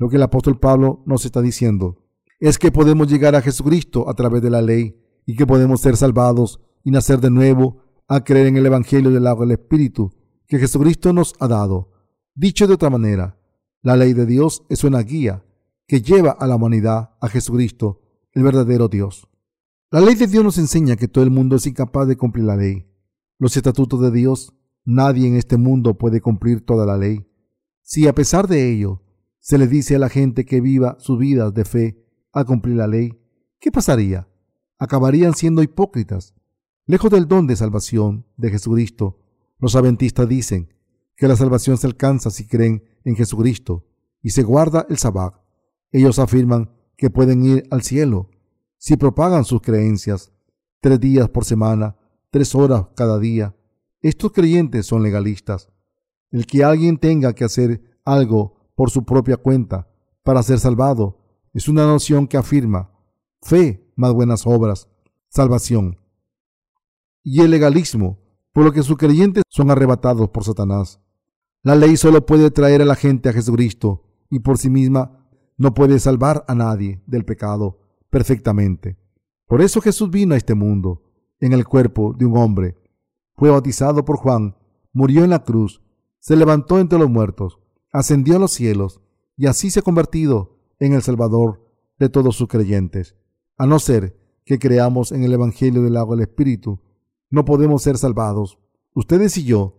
[0.02, 1.96] Lo que el apóstol Pablo nos está diciendo
[2.40, 5.96] es que podemos llegar a Jesucristo a través de la ley y que podemos ser
[5.96, 10.12] salvados y nacer de nuevo a creer en el Evangelio del agua del Espíritu
[10.48, 11.92] que Jesucristo nos ha dado.
[12.34, 13.38] Dicho de otra manera,
[13.80, 15.44] la ley de Dios es una guía
[15.86, 18.00] que lleva a la humanidad a Jesucristo,
[18.32, 19.28] el verdadero Dios.
[19.92, 22.56] La ley de Dios nos enseña que todo el mundo es incapaz de cumplir la
[22.56, 22.88] ley.
[23.38, 24.52] Los estatutos de Dios,
[24.84, 27.24] nadie en este mundo puede cumplir toda la ley.
[27.82, 29.01] Si a pesar de ello
[29.42, 32.86] se le dice a la gente que viva sus vidas de fe a cumplir la
[32.86, 33.18] ley,
[33.58, 34.28] ¿qué pasaría?
[34.78, 36.34] Acabarían siendo hipócritas.
[36.86, 39.18] Lejos del don de salvación de Jesucristo,
[39.58, 40.72] los adventistas dicen
[41.16, 43.84] que la salvación se alcanza si creen en Jesucristo
[44.22, 45.34] y se guarda el sabbat.
[45.90, 48.30] Ellos afirman que pueden ir al cielo
[48.78, 50.32] si propagan sus creencias
[50.80, 51.96] tres días por semana,
[52.30, 53.56] tres horas cada día.
[54.00, 55.68] Estos creyentes son legalistas.
[56.30, 59.88] El que alguien tenga que hacer algo por su propia cuenta
[60.22, 61.18] para ser salvado
[61.52, 62.90] es una noción que afirma
[63.42, 64.88] fe más buenas obras,
[65.28, 65.98] salvación.
[67.22, 68.18] Y el legalismo,
[68.52, 71.00] por lo que sus creyentes son arrebatados por Satanás.
[71.62, 75.74] La ley solo puede traer a la gente a Jesucristo y por sí misma no
[75.74, 77.78] puede salvar a nadie del pecado
[78.10, 78.98] perfectamente.
[79.46, 81.02] Por eso Jesús vino a este mundo
[81.40, 82.76] en el cuerpo de un hombre.
[83.36, 84.56] Fue bautizado por Juan,
[84.92, 85.82] murió en la cruz,
[86.18, 87.58] se levantó entre los muertos,
[87.92, 89.00] ascendió a los cielos
[89.36, 91.64] y así se ha convertido en el Salvador
[91.98, 93.16] de todos sus creyentes.
[93.56, 96.80] A no ser que creamos en el Evangelio del agua del Espíritu,
[97.30, 98.58] no podemos ser salvados.
[98.94, 99.78] Ustedes y yo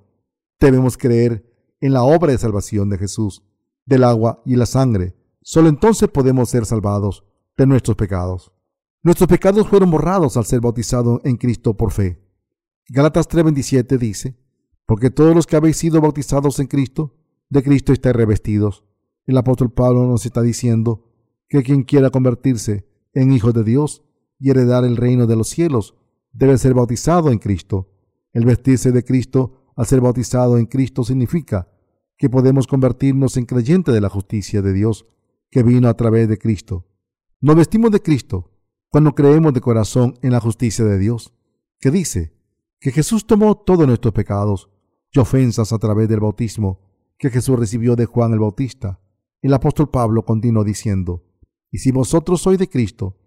[0.59, 3.43] debemos creer en la obra de salvación de Jesús,
[3.85, 5.15] del agua y la sangre.
[5.41, 7.25] Solo entonces podemos ser salvados
[7.57, 8.53] de nuestros pecados.
[9.01, 12.23] Nuestros pecados fueron borrados al ser bautizados en Cristo por fe.
[12.87, 14.37] Galatas 3:27 dice,
[14.85, 17.13] porque todos los que habéis sido bautizados en Cristo,
[17.53, 18.83] de Cristo estáis revestidos.
[19.27, 21.05] El apóstol Pablo nos está diciendo
[21.47, 24.01] que quien quiera convertirse en hijo de Dios
[24.39, 25.93] y heredar el reino de los cielos,
[26.31, 27.91] debe ser bautizado en Cristo.
[28.31, 31.67] El vestirse de Cristo al ser bautizado en Cristo significa
[32.17, 35.05] que podemos convertirnos en creyentes de la justicia de Dios
[35.51, 36.87] que vino a través de Cristo.
[37.39, 38.49] Nos vestimos de Cristo
[38.89, 41.31] cuando creemos de corazón en la justicia de Dios,
[41.79, 42.33] que dice
[42.79, 44.71] que Jesús tomó todos nuestros pecados
[45.11, 46.82] y ofensas a través del bautismo
[47.23, 48.99] que Jesús recibió de Juan el Bautista.
[49.41, 51.23] El apóstol Pablo continuó diciendo,
[51.71, 53.17] y si vosotros sois de Cristo,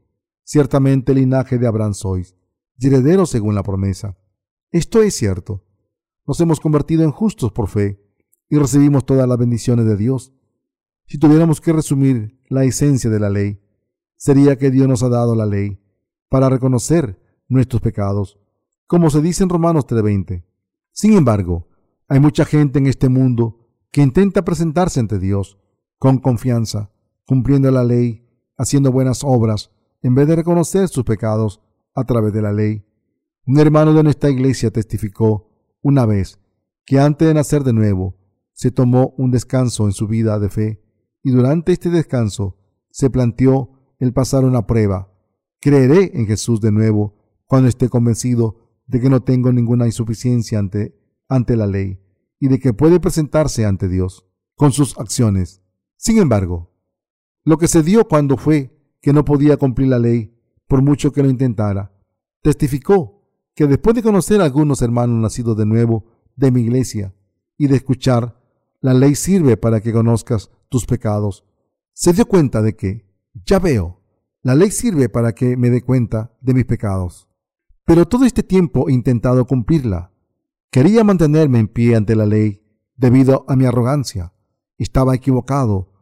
[0.45, 2.37] ciertamente el linaje de Abraham sois,
[2.77, 4.19] y herederos según la promesa.
[4.71, 5.65] Esto es cierto.
[6.27, 7.99] Nos hemos convertido en justos por fe
[8.51, 10.35] y recibimos todas las bendiciones de Dios.
[11.07, 13.63] Si tuviéramos que resumir la esencia de la ley,
[14.17, 15.81] sería que Dios nos ha dado la ley
[16.29, 18.39] para reconocer nuestros pecados,
[18.87, 20.45] como se dice en Romanos 3:20.
[20.93, 21.67] Sin embargo,
[22.09, 25.59] hay mucha gente en este mundo que intenta presentarse ante Dios
[25.99, 26.91] con confianza,
[27.27, 29.71] cumpliendo la ley, haciendo buenas obras,
[30.03, 31.61] en vez de reconocer sus pecados
[31.95, 32.85] a través de la ley.
[33.47, 35.51] Un hermano de nuestra iglesia testificó
[35.83, 36.39] una vez
[36.85, 38.17] que antes de nacer de nuevo,
[38.53, 40.83] se tomó un descanso en su vida de fe
[41.23, 42.57] y durante este descanso
[42.91, 45.13] se planteó el pasar una prueba.
[45.61, 50.99] Creeré en Jesús de nuevo cuando esté convencido de que no tengo ninguna insuficiencia ante,
[51.29, 52.01] ante la ley
[52.39, 55.63] y de que puede presentarse ante Dios con sus acciones.
[55.97, 56.73] Sin embargo,
[57.45, 60.35] lo que se dio cuando fue que no podía cumplir la ley,
[60.67, 61.93] por mucho que lo intentara,
[62.43, 63.23] testificó
[63.55, 66.05] que después de conocer a algunos hermanos nacidos de nuevo
[66.37, 67.15] de mi iglesia
[67.57, 68.41] y de escuchar
[68.81, 71.45] la ley sirve para que conozcas tus pecados.
[71.93, 73.07] Se dio cuenta de que,
[73.45, 74.03] ya veo,
[74.43, 77.29] la ley sirve para que me dé cuenta de mis pecados.
[77.85, 80.13] Pero todo este tiempo he intentado cumplirla.
[80.71, 82.63] Quería mantenerme en pie ante la ley
[82.97, 84.33] debido a mi arrogancia.
[84.79, 85.93] Estaba equivocado.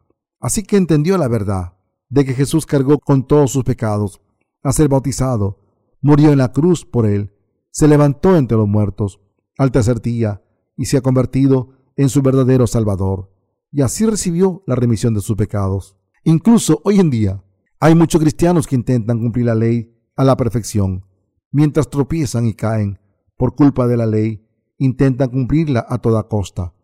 [0.40, 1.76] Así que entendió la verdad
[2.08, 4.20] de que Jesús cargó con todos sus pecados
[4.62, 5.60] a ser bautizado,
[6.00, 7.32] murió en la cruz por él,
[7.70, 9.20] se levantó entre los muertos
[9.58, 10.42] al tercer día
[10.76, 13.32] y se ha convertido en su verdadero Salvador,
[13.70, 15.96] y así recibió la remisión de sus pecados.
[16.24, 17.44] Incluso hoy en día
[17.80, 21.04] hay muchos cristianos que intentan cumplir la ley a la perfección,
[21.50, 22.98] mientras tropiezan y caen
[23.36, 24.43] por culpa de la ley,
[24.84, 26.74] intentan cumplirla a toda costa,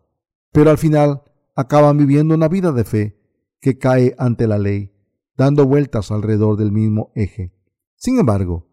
[0.51, 1.23] pero al final
[1.55, 3.21] acaban viviendo una vida de fe
[3.59, 4.91] que cae ante la ley,
[5.37, 7.53] dando vueltas alrededor del mismo eje.
[7.95, 8.67] Sin embargo,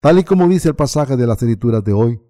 [0.00, 2.20] tal y como dice el pasaje de las escrituras de hoy,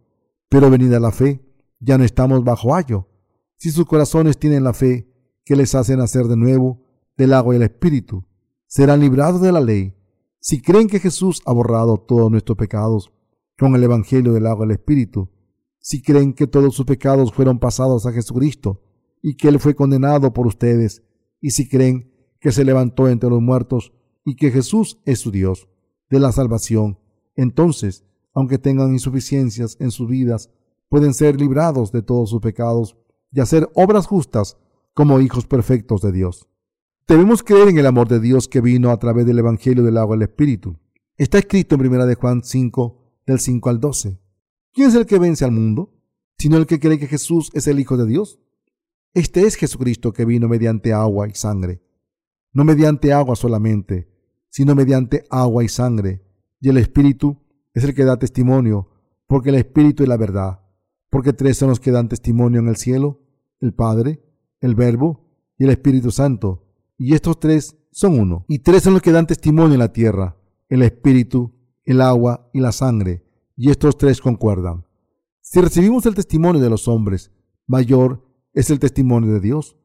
[0.49, 1.45] pero venida la fe,
[1.79, 3.09] ya no estamos bajo ayo.
[3.57, 5.13] Si sus corazones tienen la fe
[5.45, 6.83] que les hace nacer de nuevo
[7.17, 8.25] del agua y el espíritu,
[8.67, 9.95] serán librados de la ley.
[10.41, 13.13] Si creen que Jesús ha borrado todos nuestros pecados
[13.59, 15.29] con el Evangelio del agua y el espíritu,
[15.81, 18.83] si creen que todos sus pecados fueron pasados a Jesucristo
[19.23, 21.03] y que Él fue condenado por ustedes,
[21.41, 23.93] y si creen que se levantó entre los muertos
[24.25, 25.69] y que Jesús es su Dios
[26.11, 26.99] de la salvación,
[27.35, 30.51] entonces, aunque tengan insuficiencias en sus vidas,
[30.89, 32.97] pueden ser librados de todos sus pecados
[33.33, 34.59] y hacer obras justas
[34.93, 36.47] como hijos perfectos de Dios.
[37.09, 40.17] Debemos creer en el amor de Dios que vino a través del Evangelio del agua
[40.17, 40.77] y el Espíritu.
[41.17, 44.20] Está escrito en 1 de Juan 5, del 5 al 12.
[44.73, 45.93] ¿Quién es el que vence al mundo?
[46.39, 48.39] Sino el que cree que Jesús es el Hijo de Dios.
[49.15, 51.83] Este es Jesucristo que vino mediante agua y sangre.
[52.53, 54.09] No mediante agua solamente,
[54.49, 56.23] sino mediante agua y sangre.
[56.61, 57.37] Y el Espíritu
[57.75, 58.91] es el que da testimonio,
[59.27, 60.61] porque el Espíritu es la verdad.
[61.11, 63.23] Porque tres son los que dan testimonio en el cielo,
[63.59, 64.23] el Padre,
[64.61, 65.29] el Verbo
[65.59, 66.69] y el Espíritu Santo.
[66.97, 68.45] Y estos tres son uno.
[68.47, 70.37] Y tres son los que dan testimonio en la tierra,
[70.69, 73.30] el Espíritu, el agua y la sangre
[73.63, 74.87] y estos tres concuerdan.
[75.43, 77.31] Si recibimos el testimonio de los hombres,
[77.67, 79.77] mayor es el testimonio de Dios,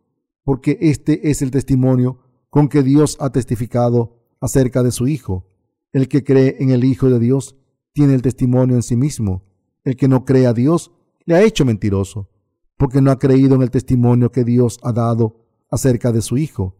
[0.45, 5.49] porque este es el testimonio con que Dios ha testificado acerca de su Hijo.
[5.91, 7.57] El que cree en el Hijo de Dios
[7.91, 9.43] tiene el testimonio en sí mismo.
[9.83, 10.93] El que no cree a Dios
[11.25, 12.29] le ha hecho mentiroso,
[12.77, 16.77] porque no ha creído en el testimonio que Dios ha dado acerca de su Hijo.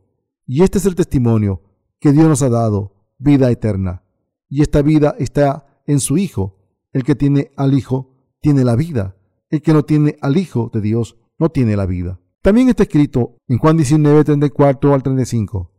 [0.47, 1.61] Y este es el testimonio
[1.99, 4.05] que Dios nos ha dado, vida eterna.
[4.47, 6.54] Y esta vida está en su Hijo.
[6.95, 9.17] El que tiene al Hijo tiene la vida.
[9.49, 12.21] El que no tiene al Hijo de Dios no tiene la vida.
[12.41, 15.73] También está escrito en Juan 19, 34 al 35.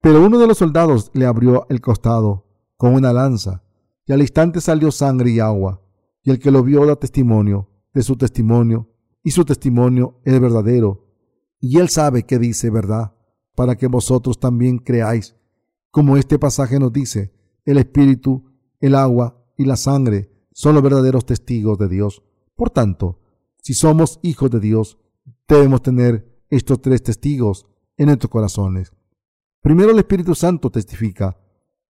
[0.00, 3.64] Pero uno de los soldados le abrió el costado con una lanza,
[4.06, 5.82] y al instante salió sangre y agua,
[6.22, 8.88] y el que lo vio da testimonio de su testimonio,
[9.24, 11.08] y su testimonio es verdadero,
[11.58, 13.12] y él sabe que dice verdad,
[13.56, 15.34] para que vosotros también creáis,
[15.90, 21.26] como este pasaje nos dice, el espíritu, el agua y la sangre son los verdaderos
[21.26, 22.22] testigos de Dios.
[22.54, 23.20] Por tanto,
[23.60, 24.98] si somos hijos de Dios,
[25.48, 28.92] debemos tener estos tres testigos en nuestros corazones.
[29.60, 31.36] Primero el Espíritu Santo testifica.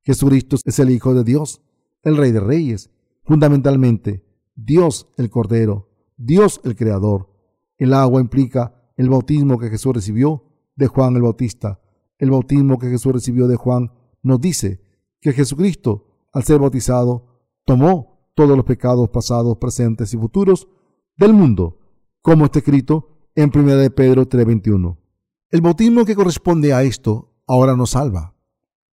[0.03, 1.63] Jesucristo es el Hijo de Dios,
[2.03, 2.91] el Rey de Reyes.
[3.25, 4.25] Fundamentalmente,
[4.55, 7.31] Dios el Cordero, Dios el Creador.
[7.77, 11.81] El agua implica el bautismo que Jesús recibió de Juan el Bautista.
[12.19, 14.81] El bautismo que Jesús recibió de Juan nos dice
[15.21, 20.69] que Jesucristo, al ser bautizado, tomó todos los pecados pasados, presentes y futuros
[21.17, 21.79] del mundo,
[22.21, 24.99] como está escrito en 1 de Pedro 3:21.
[25.51, 28.35] El bautismo que corresponde a esto ahora nos salva,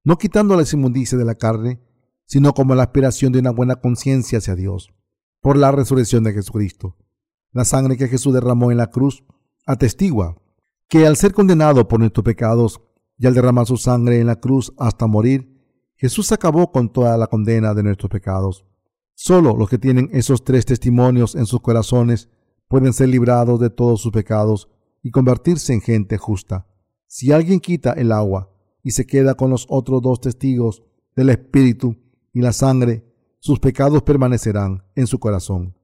[0.04, 1.80] no quitando la inmundicia de la carne,
[2.26, 4.92] sino como la aspiración de una buena conciencia hacia Dios,
[5.40, 6.96] por la resurrección de Jesucristo.
[7.52, 9.24] La sangre que Jesús derramó en la cruz
[9.66, 10.40] atestigua
[10.88, 12.80] que al ser condenado por nuestros pecados
[13.16, 15.60] y al derramar su sangre en la cruz hasta morir,
[15.96, 18.66] Jesús acabó con toda la condena de nuestros pecados.
[19.22, 22.30] Solo los que tienen esos tres testimonios en sus corazones
[22.68, 24.70] pueden ser librados de todos sus pecados
[25.02, 26.66] y convertirse en gente justa.
[27.06, 28.50] Si alguien quita el agua
[28.82, 30.82] y se queda con los otros dos testigos
[31.14, 31.98] del Espíritu
[32.32, 33.04] y la sangre,
[33.40, 35.76] sus pecados permanecerán en su corazón.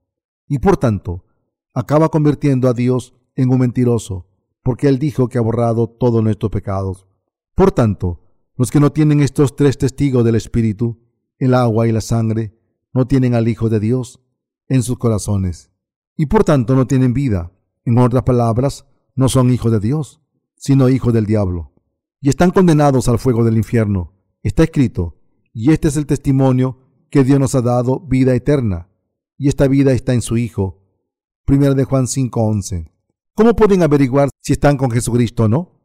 [0.49, 1.27] Y por tanto,
[1.75, 4.31] acaba convirtiendo a Dios en un mentiroso,
[4.63, 7.07] porque Él dijo que ha borrado todos nuestros pecados.
[7.55, 8.23] Por tanto,
[8.57, 11.03] los que no tienen estos tres testigos del Espíritu,
[11.39, 12.57] el agua y la sangre,
[12.97, 14.21] no tienen al Hijo de Dios
[14.69, 15.71] en sus corazones
[16.17, 17.53] y por tanto no tienen vida.
[17.85, 20.23] En otras palabras, no son hijos de Dios,
[20.57, 21.73] sino hijos del diablo.
[22.21, 24.15] Y están condenados al fuego del infierno.
[24.43, 25.21] Está escrito,
[25.53, 26.79] y este es el testimonio
[27.11, 28.89] que Dios nos ha dado vida eterna,
[29.37, 30.83] y esta vida está en su Hijo.
[31.45, 32.91] Primera de Juan 5:11.
[33.35, 35.83] ¿Cómo pueden averiguar si están con Jesucristo o no?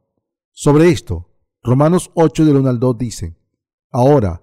[0.53, 1.30] Sobre esto,
[1.62, 3.36] Romanos 8 del 1 al 2 dice,
[3.91, 4.41] Ahora,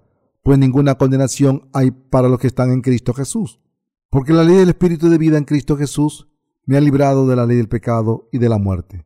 [0.48, 3.60] pues ninguna condenación hay para los que están en Cristo Jesús.
[4.08, 6.26] Porque la ley del Espíritu de vida en Cristo Jesús
[6.64, 9.04] me ha librado de la ley del pecado y de la muerte.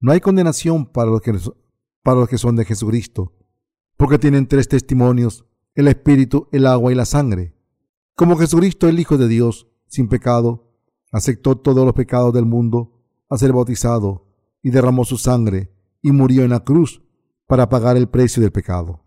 [0.00, 1.38] No hay condenación para los que,
[2.02, 3.32] para los que son de Jesucristo,
[3.96, 7.54] porque tienen tres testimonios, el Espíritu, el agua y la sangre.
[8.16, 10.74] Como Jesucristo, el Hijo de Dios, sin pecado,
[11.12, 14.26] aceptó todos los pecados del mundo a ser bautizado
[14.64, 15.72] y derramó su sangre
[16.02, 17.04] y murió en la cruz
[17.46, 19.01] para pagar el precio del pecado.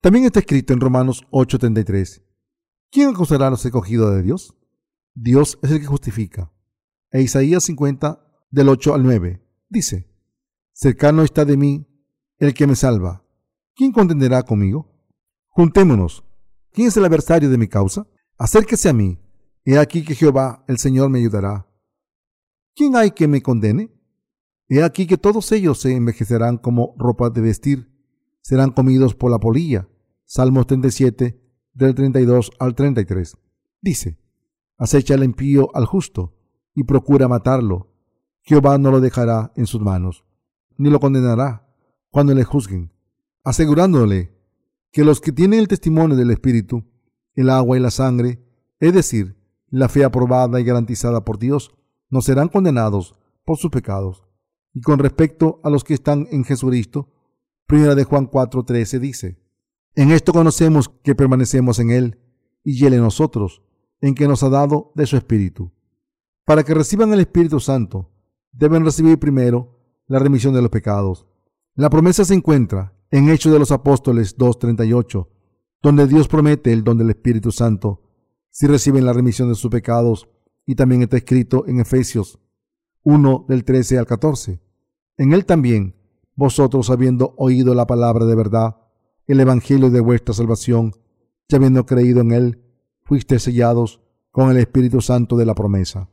[0.00, 2.22] También está escrito en Romanos 8:33,
[2.90, 4.56] ¿quién acusará a los escogidos de Dios?
[5.14, 6.52] Dios es el que justifica.
[7.10, 10.08] E Isaías 50 del 8 al 9 dice,
[10.72, 11.86] Cercano está de mí
[12.38, 13.22] el que me salva.
[13.74, 14.90] ¿Quién contenderá conmigo?
[15.48, 16.24] Juntémonos.
[16.72, 18.06] ¿Quién es el adversario de mi causa?
[18.38, 19.18] Acérquese a mí.
[19.64, 21.66] He aquí que Jehová, el Señor, me ayudará.
[22.74, 23.92] ¿Quién hay que me condene?
[24.68, 27.89] He aquí que todos ellos se envejecerán como ropa de vestir,
[28.40, 29.88] serán comidos por la polilla.
[30.24, 31.40] Salmos 37,
[31.74, 33.36] del 32 al 33.
[33.80, 34.18] Dice,
[34.76, 36.34] acecha el impío al justo
[36.74, 37.92] y procura matarlo.
[38.42, 40.24] Jehová no lo dejará en sus manos,
[40.76, 41.68] ni lo condenará
[42.10, 42.92] cuando le juzguen,
[43.44, 44.36] asegurándole
[44.92, 46.84] que los que tienen el testimonio del Espíritu,
[47.34, 48.44] el agua y la sangre,
[48.80, 49.36] es decir,
[49.68, 51.72] la fe aprobada y garantizada por Dios,
[52.08, 53.14] no serán condenados
[53.44, 54.24] por sus pecados.
[54.74, 57.08] Y con respecto a los que están en Jesucristo,
[57.70, 59.38] primera de Juan 4:13 dice,
[59.94, 62.18] en esto conocemos que permanecemos en Él
[62.64, 63.62] y Él en nosotros,
[64.00, 65.70] en que nos ha dado de su Espíritu.
[66.44, 68.10] Para que reciban el Espíritu Santo,
[68.50, 71.28] deben recibir primero la remisión de los pecados.
[71.76, 75.28] La promesa se encuentra en Hechos de los Apóstoles 2.38,
[75.80, 78.02] donde Dios promete el don del Espíritu Santo
[78.50, 80.28] si reciben la remisión de sus pecados,
[80.66, 82.40] y también está escrito en Efesios
[83.04, 84.60] 1 del 13 al 14.
[85.18, 85.99] En él también,
[86.34, 88.76] vosotros habiendo oído la palabra de verdad,
[89.26, 90.94] el Evangelio de vuestra salvación,
[91.48, 92.64] y habiendo creído en él,
[93.02, 94.00] fuiste sellados
[94.30, 96.08] con el Espíritu Santo de la promesa,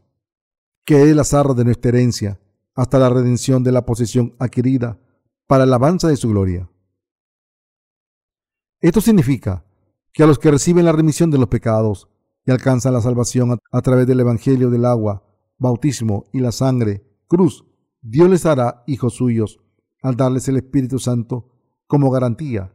[0.86, 2.40] que es la zarra de nuestra herencia,
[2.76, 5.00] hasta la redención de la posesión adquirida,
[5.48, 6.70] para la alabanza de su gloria.
[8.82, 9.66] Esto significa
[10.14, 12.10] que a los que reciben la remisión de los pecados
[12.46, 15.24] y alcanzan la salvación a, través del Evangelio del agua,
[15.58, 17.66] bautismo y la sangre, cruz,
[18.02, 19.60] Dios les hará hijos suyos
[20.02, 21.50] al darles el Espíritu Santo
[21.88, 22.74] como garantía.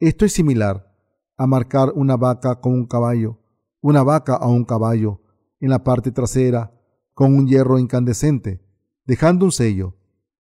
[0.00, 0.94] Esto es similar
[1.36, 3.38] a marcar una vaca con un caballo,
[3.80, 5.20] una vaca a un caballo
[5.60, 6.72] en la parte trasera
[7.14, 8.64] con un hierro incandescente,
[9.04, 9.96] dejando un sello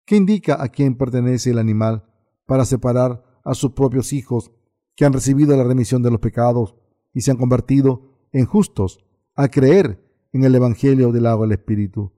[0.04, 2.04] que indica a quién pertenece el animal
[2.46, 4.50] para separar a sus propios hijos
[4.96, 6.74] que han recibido la remisión de los pecados
[7.12, 9.04] y se han convertido en justos
[9.34, 12.12] a creer en el Evangelio del agua del Espíritu.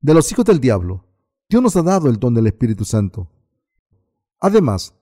[0.00, 1.06] De los hijos del diablo,
[1.48, 3.30] Dios nos ha dado el don del Espíritu Santo.
[4.42, 4.92] Además,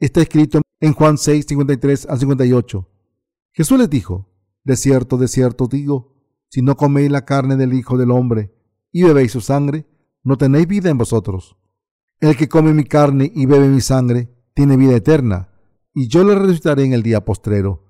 [0.00, 2.88] está escrito en Juan 6, 53 al 58.
[3.52, 4.28] Jesús les dijo,
[4.64, 6.16] De cierto, de cierto digo,
[6.48, 8.52] si no coméis la carne del Hijo del Hombre
[8.90, 9.86] y bebéis su sangre,
[10.24, 11.56] no tenéis vida en vosotros.
[12.18, 15.48] El que come mi carne y bebe mi sangre, tiene vida eterna,
[15.94, 17.84] y yo le resucitaré en el día postrero,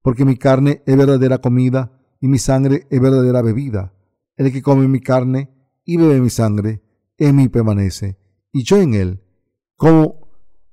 [0.00, 3.94] porque mi carne es verdadera comida y mi sangre es verdadera bebida.
[4.36, 5.50] El que come mi carne
[5.84, 6.82] y bebe mi sangre,
[7.18, 8.16] en mí permanece,
[8.52, 9.24] y yo en él.
[9.76, 10.21] Como,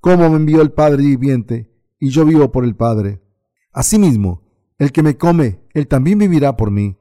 [0.01, 3.21] como me envió el Padre viviente, y yo vivo por el Padre.
[3.71, 4.43] Asimismo,
[4.77, 6.97] el que me come, él también vivirá por mí.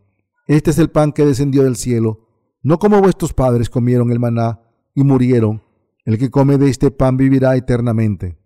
[0.46, 2.28] Este es el pan que descendió del cielo,
[2.62, 4.60] no como vuestros padres comieron el maná
[4.94, 5.62] y murieron.
[6.04, 8.38] El que come de este pan vivirá eternamente.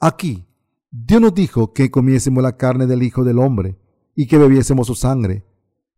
[0.00, 0.46] Aquí
[0.90, 3.78] Dios nos dijo que comiésemos la carne del Hijo del Hombre
[4.16, 5.44] y que bebiésemos su sangre.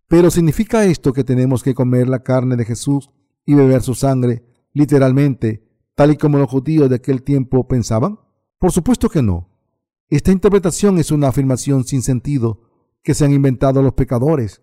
[0.07, 3.11] Pero ¿significa esto que tenemos que comer la carne de Jesús
[3.47, 4.45] y beber su sangre
[4.75, 5.62] literalmente,
[5.95, 8.19] tal y como los judíos de aquel tiempo pensaban?
[8.59, 9.49] Por supuesto que no.
[10.09, 12.61] Esta interpretación es una afirmación sin sentido
[13.03, 14.63] que se han inventado los pecadores,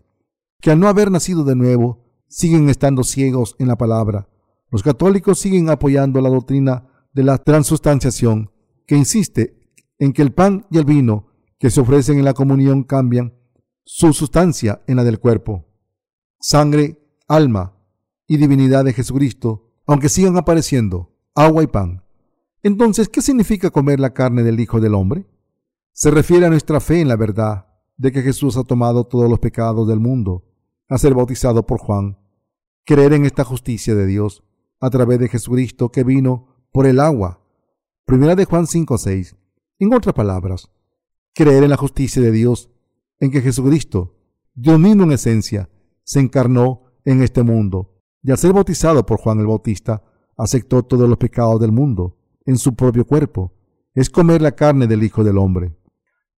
[0.62, 4.30] que al no haber nacido de nuevo, siguen estando ciegos en la palabra.
[4.70, 8.52] Los católicos siguen apoyando la doctrina de la transustanciación,
[8.86, 9.60] que insiste
[9.98, 11.28] en que el pan y el vino
[11.58, 13.34] que se ofrecen en la comunión cambian
[13.84, 15.66] su sustancia en la del cuerpo.
[16.40, 17.76] Sangre, alma
[18.28, 22.04] y divinidad de Jesucristo, aunque sigan apareciendo agua y pan.
[22.64, 25.26] Entonces, ¿qué significa comer la carne del Hijo del Hombre?
[25.94, 29.40] Se refiere a nuestra fe en la verdad de que Jesús ha tomado todos los
[29.40, 30.46] pecados del mundo,
[30.90, 32.18] a ser bautizado por Juan,
[32.86, 34.44] creer en esta justicia de Dios
[34.82, 37.42] a través de Jesucristo que vino por el agua.
[38.06, 39.36] Primera de Juan 5:6
[39.80, 40.70] en otras palabras,
[41.34, 42.70] creer en la justicia de Dios,
[43.20, 44.18] en que Jesucristo,
[44.56, 45.70] Dios mismo en esencia,
[46.04, 50.04] se encarnó en este mundo y al ser bautizado por Juan el Bautista,
[50.40, 53.54] aceptó todos los pecados del mundo en su propio cuerpo.
[53.94, 55.78] Es comer la carne del Hijo del Hombre.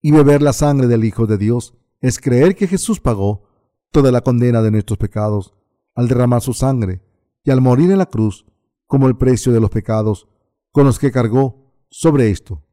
[0.00, 3.44] Y beber la sangre del Hijo de Dios es creer que Jesús pagó
[3.92, 5.54] toda la condena de nuestros pecados
[5.94, 7.00] al derramar su sangre
[7.44, 8.44] y al morir en la cruz
[8.86, 10.28] como el precio de los pecados
[10.72, 12.64] con los que cargó sobre esto.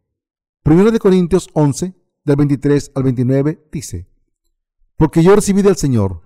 [0.64, 4.10] Primero de Corintios 11, del 23 al 29, dice,
[4.98, 6.22] Porque yo recibí del Señor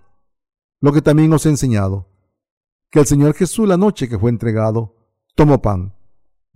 [0.79, 2.12] lo que también os he enseñado,
[2.93, 4.95] que el Señor Jesús la noche que fue entregado,
[5.33, 5.95] tomó pan,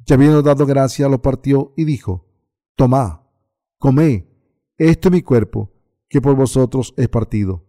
[0.06, 2.28] y habiendo dado gracia, lo partió y dijo,
[2.76, 3.28] Tomá,
[3.80, 4.30] comé,
[4.78, 5.74] esto es mi cuerpo,
[6.08, 7.66] que por vosotros es partido.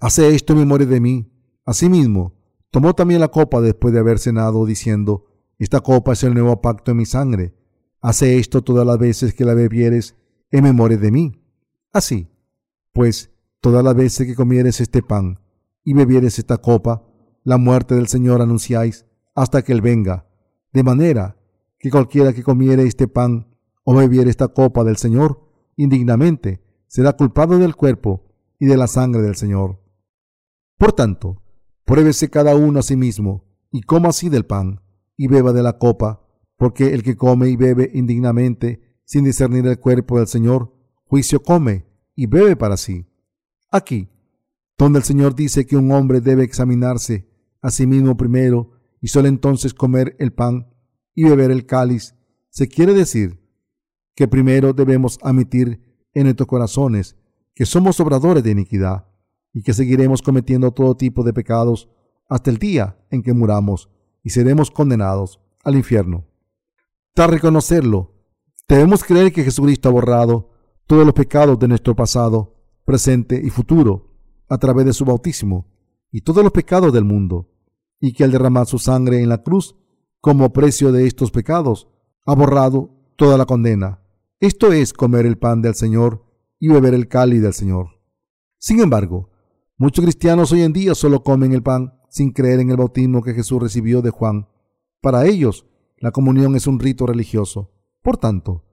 [0.00, 1.32] Hace esto en memoria de mí.
[1.64, 2.34] Asimismo,
[2.72, 5.26] tomó también la copa después de haber cenado, diciendo,
[5.56, 7.54] Esta copa es el nuevo pacto en mi sangre.
[8.00, 10.16] Hace esto todas las veces que la bebieres
[10.50, 11.40] en memoria de mí.
[11.92, 12.28] Así,
[12.92, 13.30] pues,
[13.60, 15.38] todas las veces que comieres este pan
[15.84, 17.04] y bebieres esta copa,
[17.46, 20.26] la muerte del Señor anunciáis hasta que Él venga.
[20.72, 21.38] De manera
[21.78, 27.56] que cualquiera que comiere este pan o bebiere esta copa del Señor indignamente será culpado
[27.58, 28.24] del cuerpo
[28.58, 29.80] y de la sangre del Señor.
[30.76, 31.40] Por tanto,
[31.84, 34.80] pruébese cada uno a sí mismo y coma así del pan
[35.16, 36.26] y beba de la copa,
[36.56, 40.74] porque el que come y bebe indignamente sin discernir el cuerpo del Señor,
[41.04, 41.86] juicio come
[42.16, 43.06] y bebe para sí.
[43.70, 44.08] Aquí,
[44.76, 47.35] donde el Señor dice que un hombre debe examinarse
[47.66, 50.72] a sí mismo primero y solo entonces comer el pan
[51.16, 52.14] y beber el cáliz,
[52.48, 53.42] se quiere decir
[54.14, 55.82] que primero debemos admitir
[56.14, 57.16] en nuestros corazones
[57.56, 59.08] que somos obradores de iniquidad
[59.52, 61.90] y que seguiremos cometiendo todo tipo de pecados
[62.28, 63.90] hasta el día en que muramos
[64.22, 66.24] y seremos condenados al infierno.
[67.14, 68.14] Tras reconocerlo,
[68.68, 70.52] debemos creer que Jesucristo ha borrado
[70.86, 72.54] todos los pecados de nuestro pasado,
[72.84, 74.14] presente y futuro
[74.48, 75.66] a través de su bautismo
[76.12, 77.55] y todos los pecados del mundo,
[78.00, 79.76] y que al derramar su sangre en la cruz
[80.20, 81.88] como precio de estos pecados,
[82.24, 84.02] ha borrado toda la condena.
[84.40, 86.24] Esto es comer el pan del Señor
[86.58, 88.00] y beber el cáliz del Señor.
[88.58, 89.30] Sin embargo,
[89.78, 93.34] muchos cristianos hoy en día solo comen el pan sin creer en el bautismo que
[93.34, 94.48] Jesús recibió de Juan.
[95.00, 95.66] Para ellos,
[95.98, 97.70] la comunión es un rito religioso.
[98.02, 98.64] Por tanto,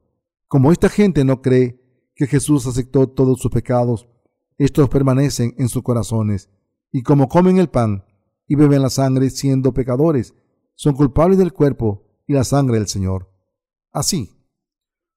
[0.47, 1.79] como esta gente no cree
[2.15, 4.07] que Jesús aceptó todos sus pecados,
[4.57, 6.49] estos permanecen en sus corazones,
[6.91, 8.05] y como comen el pan
[8.47, 10.33] y beben la sangre siendo pecadores,
[10.75, 13.31] son culpables del cuerpo y la sangre del Señor.
[13.91, 14.31] Así,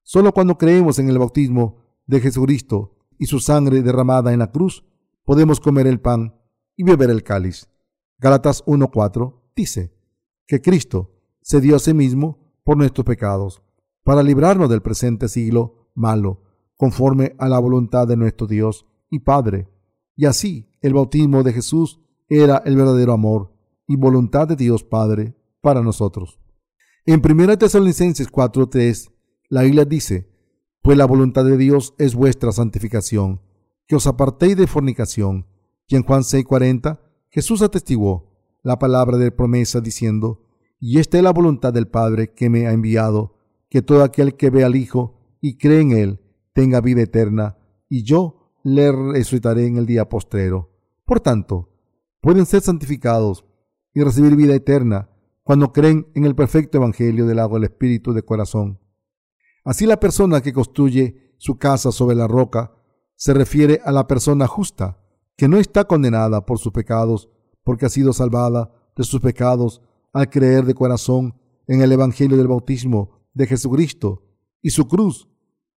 [0.03, 4.85] solo cuando creemos en el bautismo de Jesucristo y su sangre derramada en la cruz,
[5.25, 6.35] podemos comer el pan
[6.75, 7.69] y beber el cáliz.
[8.19, 9.93] Gálatas 1.4 dice
[10.45, 13.61] que Cristo se dio a sí mismo por nuestros pecados,
[14.03, 16.43] para librarnos del presente siglo malo,
[16.75, 19.67] conforme a la voluntad de nuestro Dios y Padre.
[20.15, 21.99] Y así el bautismo de Jesús
[22.29, 23.53] era el verdadero amor
[23.87, 26.39] y voluntad de Dios Padre para nosotros.
[27.05, 29.11] En 1 Tesalonicenses 4:3,
[29.49, 30.29] la Biblia dice,
[30.81, 33.41] pues la voluntad de Dios es vuestra santificación,
[33.87, 35.47] que os apartéis de fornicación.
[35.87, 36.99] Y en Juan 6:40,
[37.29, 40.45] Jesús atestiguó la palabra de promesa diciendo,
[40.79, 43.37] y esta es la voluntad del Padre que me ha enviado,
[43.69, 46.21] que todo aquel que ve al Hijo y cree en Él
[46.53, 47.57] tenga vida eterna,
[47.89, 50.71] y yo le resucitaré en el día postrero.
[51.05, 51.76] Por tanto,
[52.27, 53.45] pueden ser santificados
[53.93, 55.09] y recibir vida eterna
[55.43, 58.81] cuando creen en el perfecto Evangelio del agua del Espíritu de corazón.
[59.63, 62.73] Así la persona que construye su casa sobre la roca
[63.15, 64.99] se refiere a la persona justa,
[65.37, 67.29] que no está condenada por sus pecados,
[67.63, 71.33] porque ha sido salvada de sus pecados al creer de corazón
[71.65, 74.25] en el Evangelio del bautismo de Jesucristo
[74.61, 75.29] y su cruz,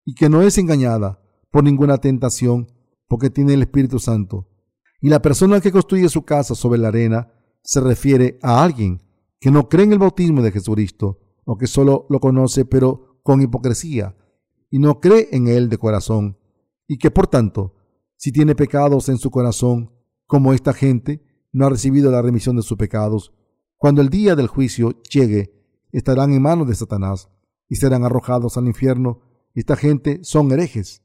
[0.05, 1.23] y que no es engañada
[1.53, 2.73] por ninguna tentación,
[3.07, 4.50] porque tiene el Espíritu Santo.
[5.01, 7.33] Y la persona que construye su casa sobre la arena
[7.63, 9.03] se refiere a alguien
[9.39, 13.41] que no cree en el bautismo de Jesucristo, o que solo lo conoce pero con
[13.41, 14.17] hipocresía,
[14.71, 16.39] y no cree en él de corazón,
[16.87, 17.75] y que por tanto,
[18.17, 19.93] si tiene pecados en su corazón,
[20.27, 23.33] como esta gente, no ha recibido la remisión de sus pecados,
[23.77, 25.55] cuando el día del juicio llegue,
[25.91, 27.31] estarán en manos de Satanás
[27.69, 29.23] y serán arrojados al infierno.
[29.55, 31.03] Esta gente son herejes.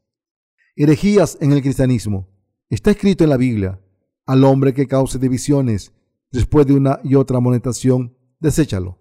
[0.76, 2.28] Herejías en el cristianismo.
[2.70, 3.82] Está escrito en la Biblia,
[4.26, 5.94] al hombre que cause divisiones
[6.32, 9.00] después de una y otra amonestación, deséchalo.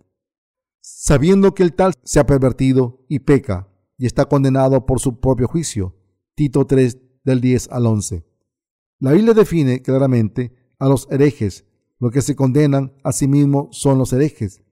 [0.80, 5.48] Sabiendo que el tal se ha pervertido y peca y está condenado por su propio
[5.48, 5.96] juicio.
[6.34, 8.24] Tito 3 del 10 al 11.
[9.00, 11.64] La Biblia define claramente a los herejes.
[11.98, 14.62] Los que se condenan a sí mismos son los herejes.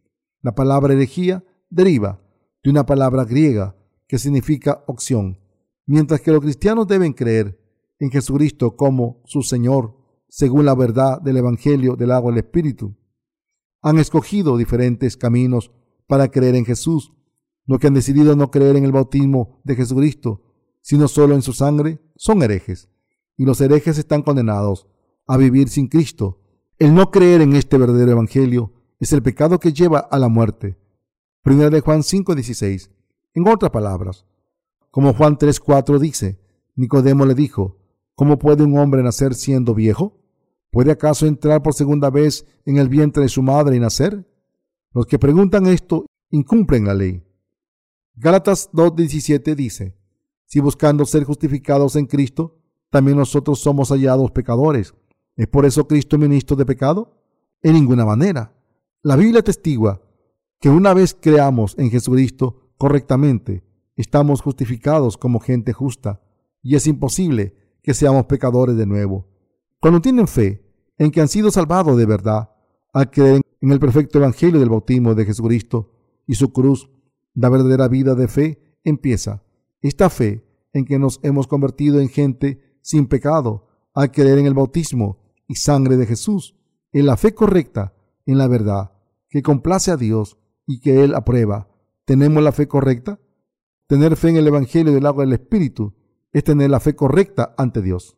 [0.43, 2.21] La palabra herejía deriva
[2.63, 3.77] de una palabra griega
[4.07, 5.41] que significa opción,
[5.87, 7.59] mientras que los cristianos deben creer
[7.99, 9.97] en Jesucristo como su Señor,
[10.35, 12.97] según la verdad del Evangelio del agua y el Espíritu
[13.83, 15.73] han escogido diferentes caminos
[16.07, 17.13] para creer en Jesús.
[17.67, 20.41] Los que han decidido no creer en el bautismo de Jesucristo,
[20.81, 22.89] sino solo en su sangre, son herejes.
[23.37, 24.89] Y los herejes están condenados
[25.27, 26.41] a vivir sin Cristo.
[26.79, 30.79] El no creer en este verdadero evangelio es el pecado que lleva a la muerte.
[31.43, 32.91] Primera de Juan 5:16.
[33.35, 34.25] En otras palabras,
[34.91, 36.41] como Juan 3:4 dice,
[36.75, 37.77] Nicodemo le dijo,
[38.15, 40.22] ¿cómo puede un hombre nacer siendo viejo?
[40.73, 44.27] ¿Puede acaso entrar por segunda vez en el vientre de su madre y nacer?
[44.95, 47.23] Los que preguntan esto incumplen la ley.
[48.15, 49.99] Gálatas 2.17 dice,
[50.47, 52.59] si buscando ser justificados en Cristo,
[52.89, 54.95] también nosotros somos hallados pecadores.
[55.37, 57.23] ¿Es por eso Cristo ministro de pecado?
[57.61, 58.55] En ninguna manera.
[59.03, 60.01] La Biblia testigua
[60.59, 63.63] que una vez creamos en Jesucristo correctamente,
[63.95, 66.23] estamos justificados como gente justa
[66.63, 69.29] y es imposible que seamos pecadores de nuevo.
[69.81, 70.62] Cuando tienen fe
[70.99, 72.51] en que han sido salvados de verdad,
[72.93, 75.93] al creer en el perfecto evangelio del bautismo de Jesucristo
[76.27, 76.91] y su cruz,
[77.35, 79.43] la verdadera vida de fe empieza.
[79.81, 84.55] Esta fe en que nos hemos convertido en gente sin pecado al creer en el
[84.55, 86.57] bautismo y sangre de Jesús,
[86.93, 87.95] en la fe correcta,
[88.27, 88.93] en la verdad,
[89.29, 91.69] que complace a Dios y que Él aprueba.
[92.05, 93.21] ¿Tenemos la fe correcta?
[93.87, 95.95] Tener fe en el Evangelio del agua del Espíritu
[96.33, 98.17] es tener la fe correcta ante Dios.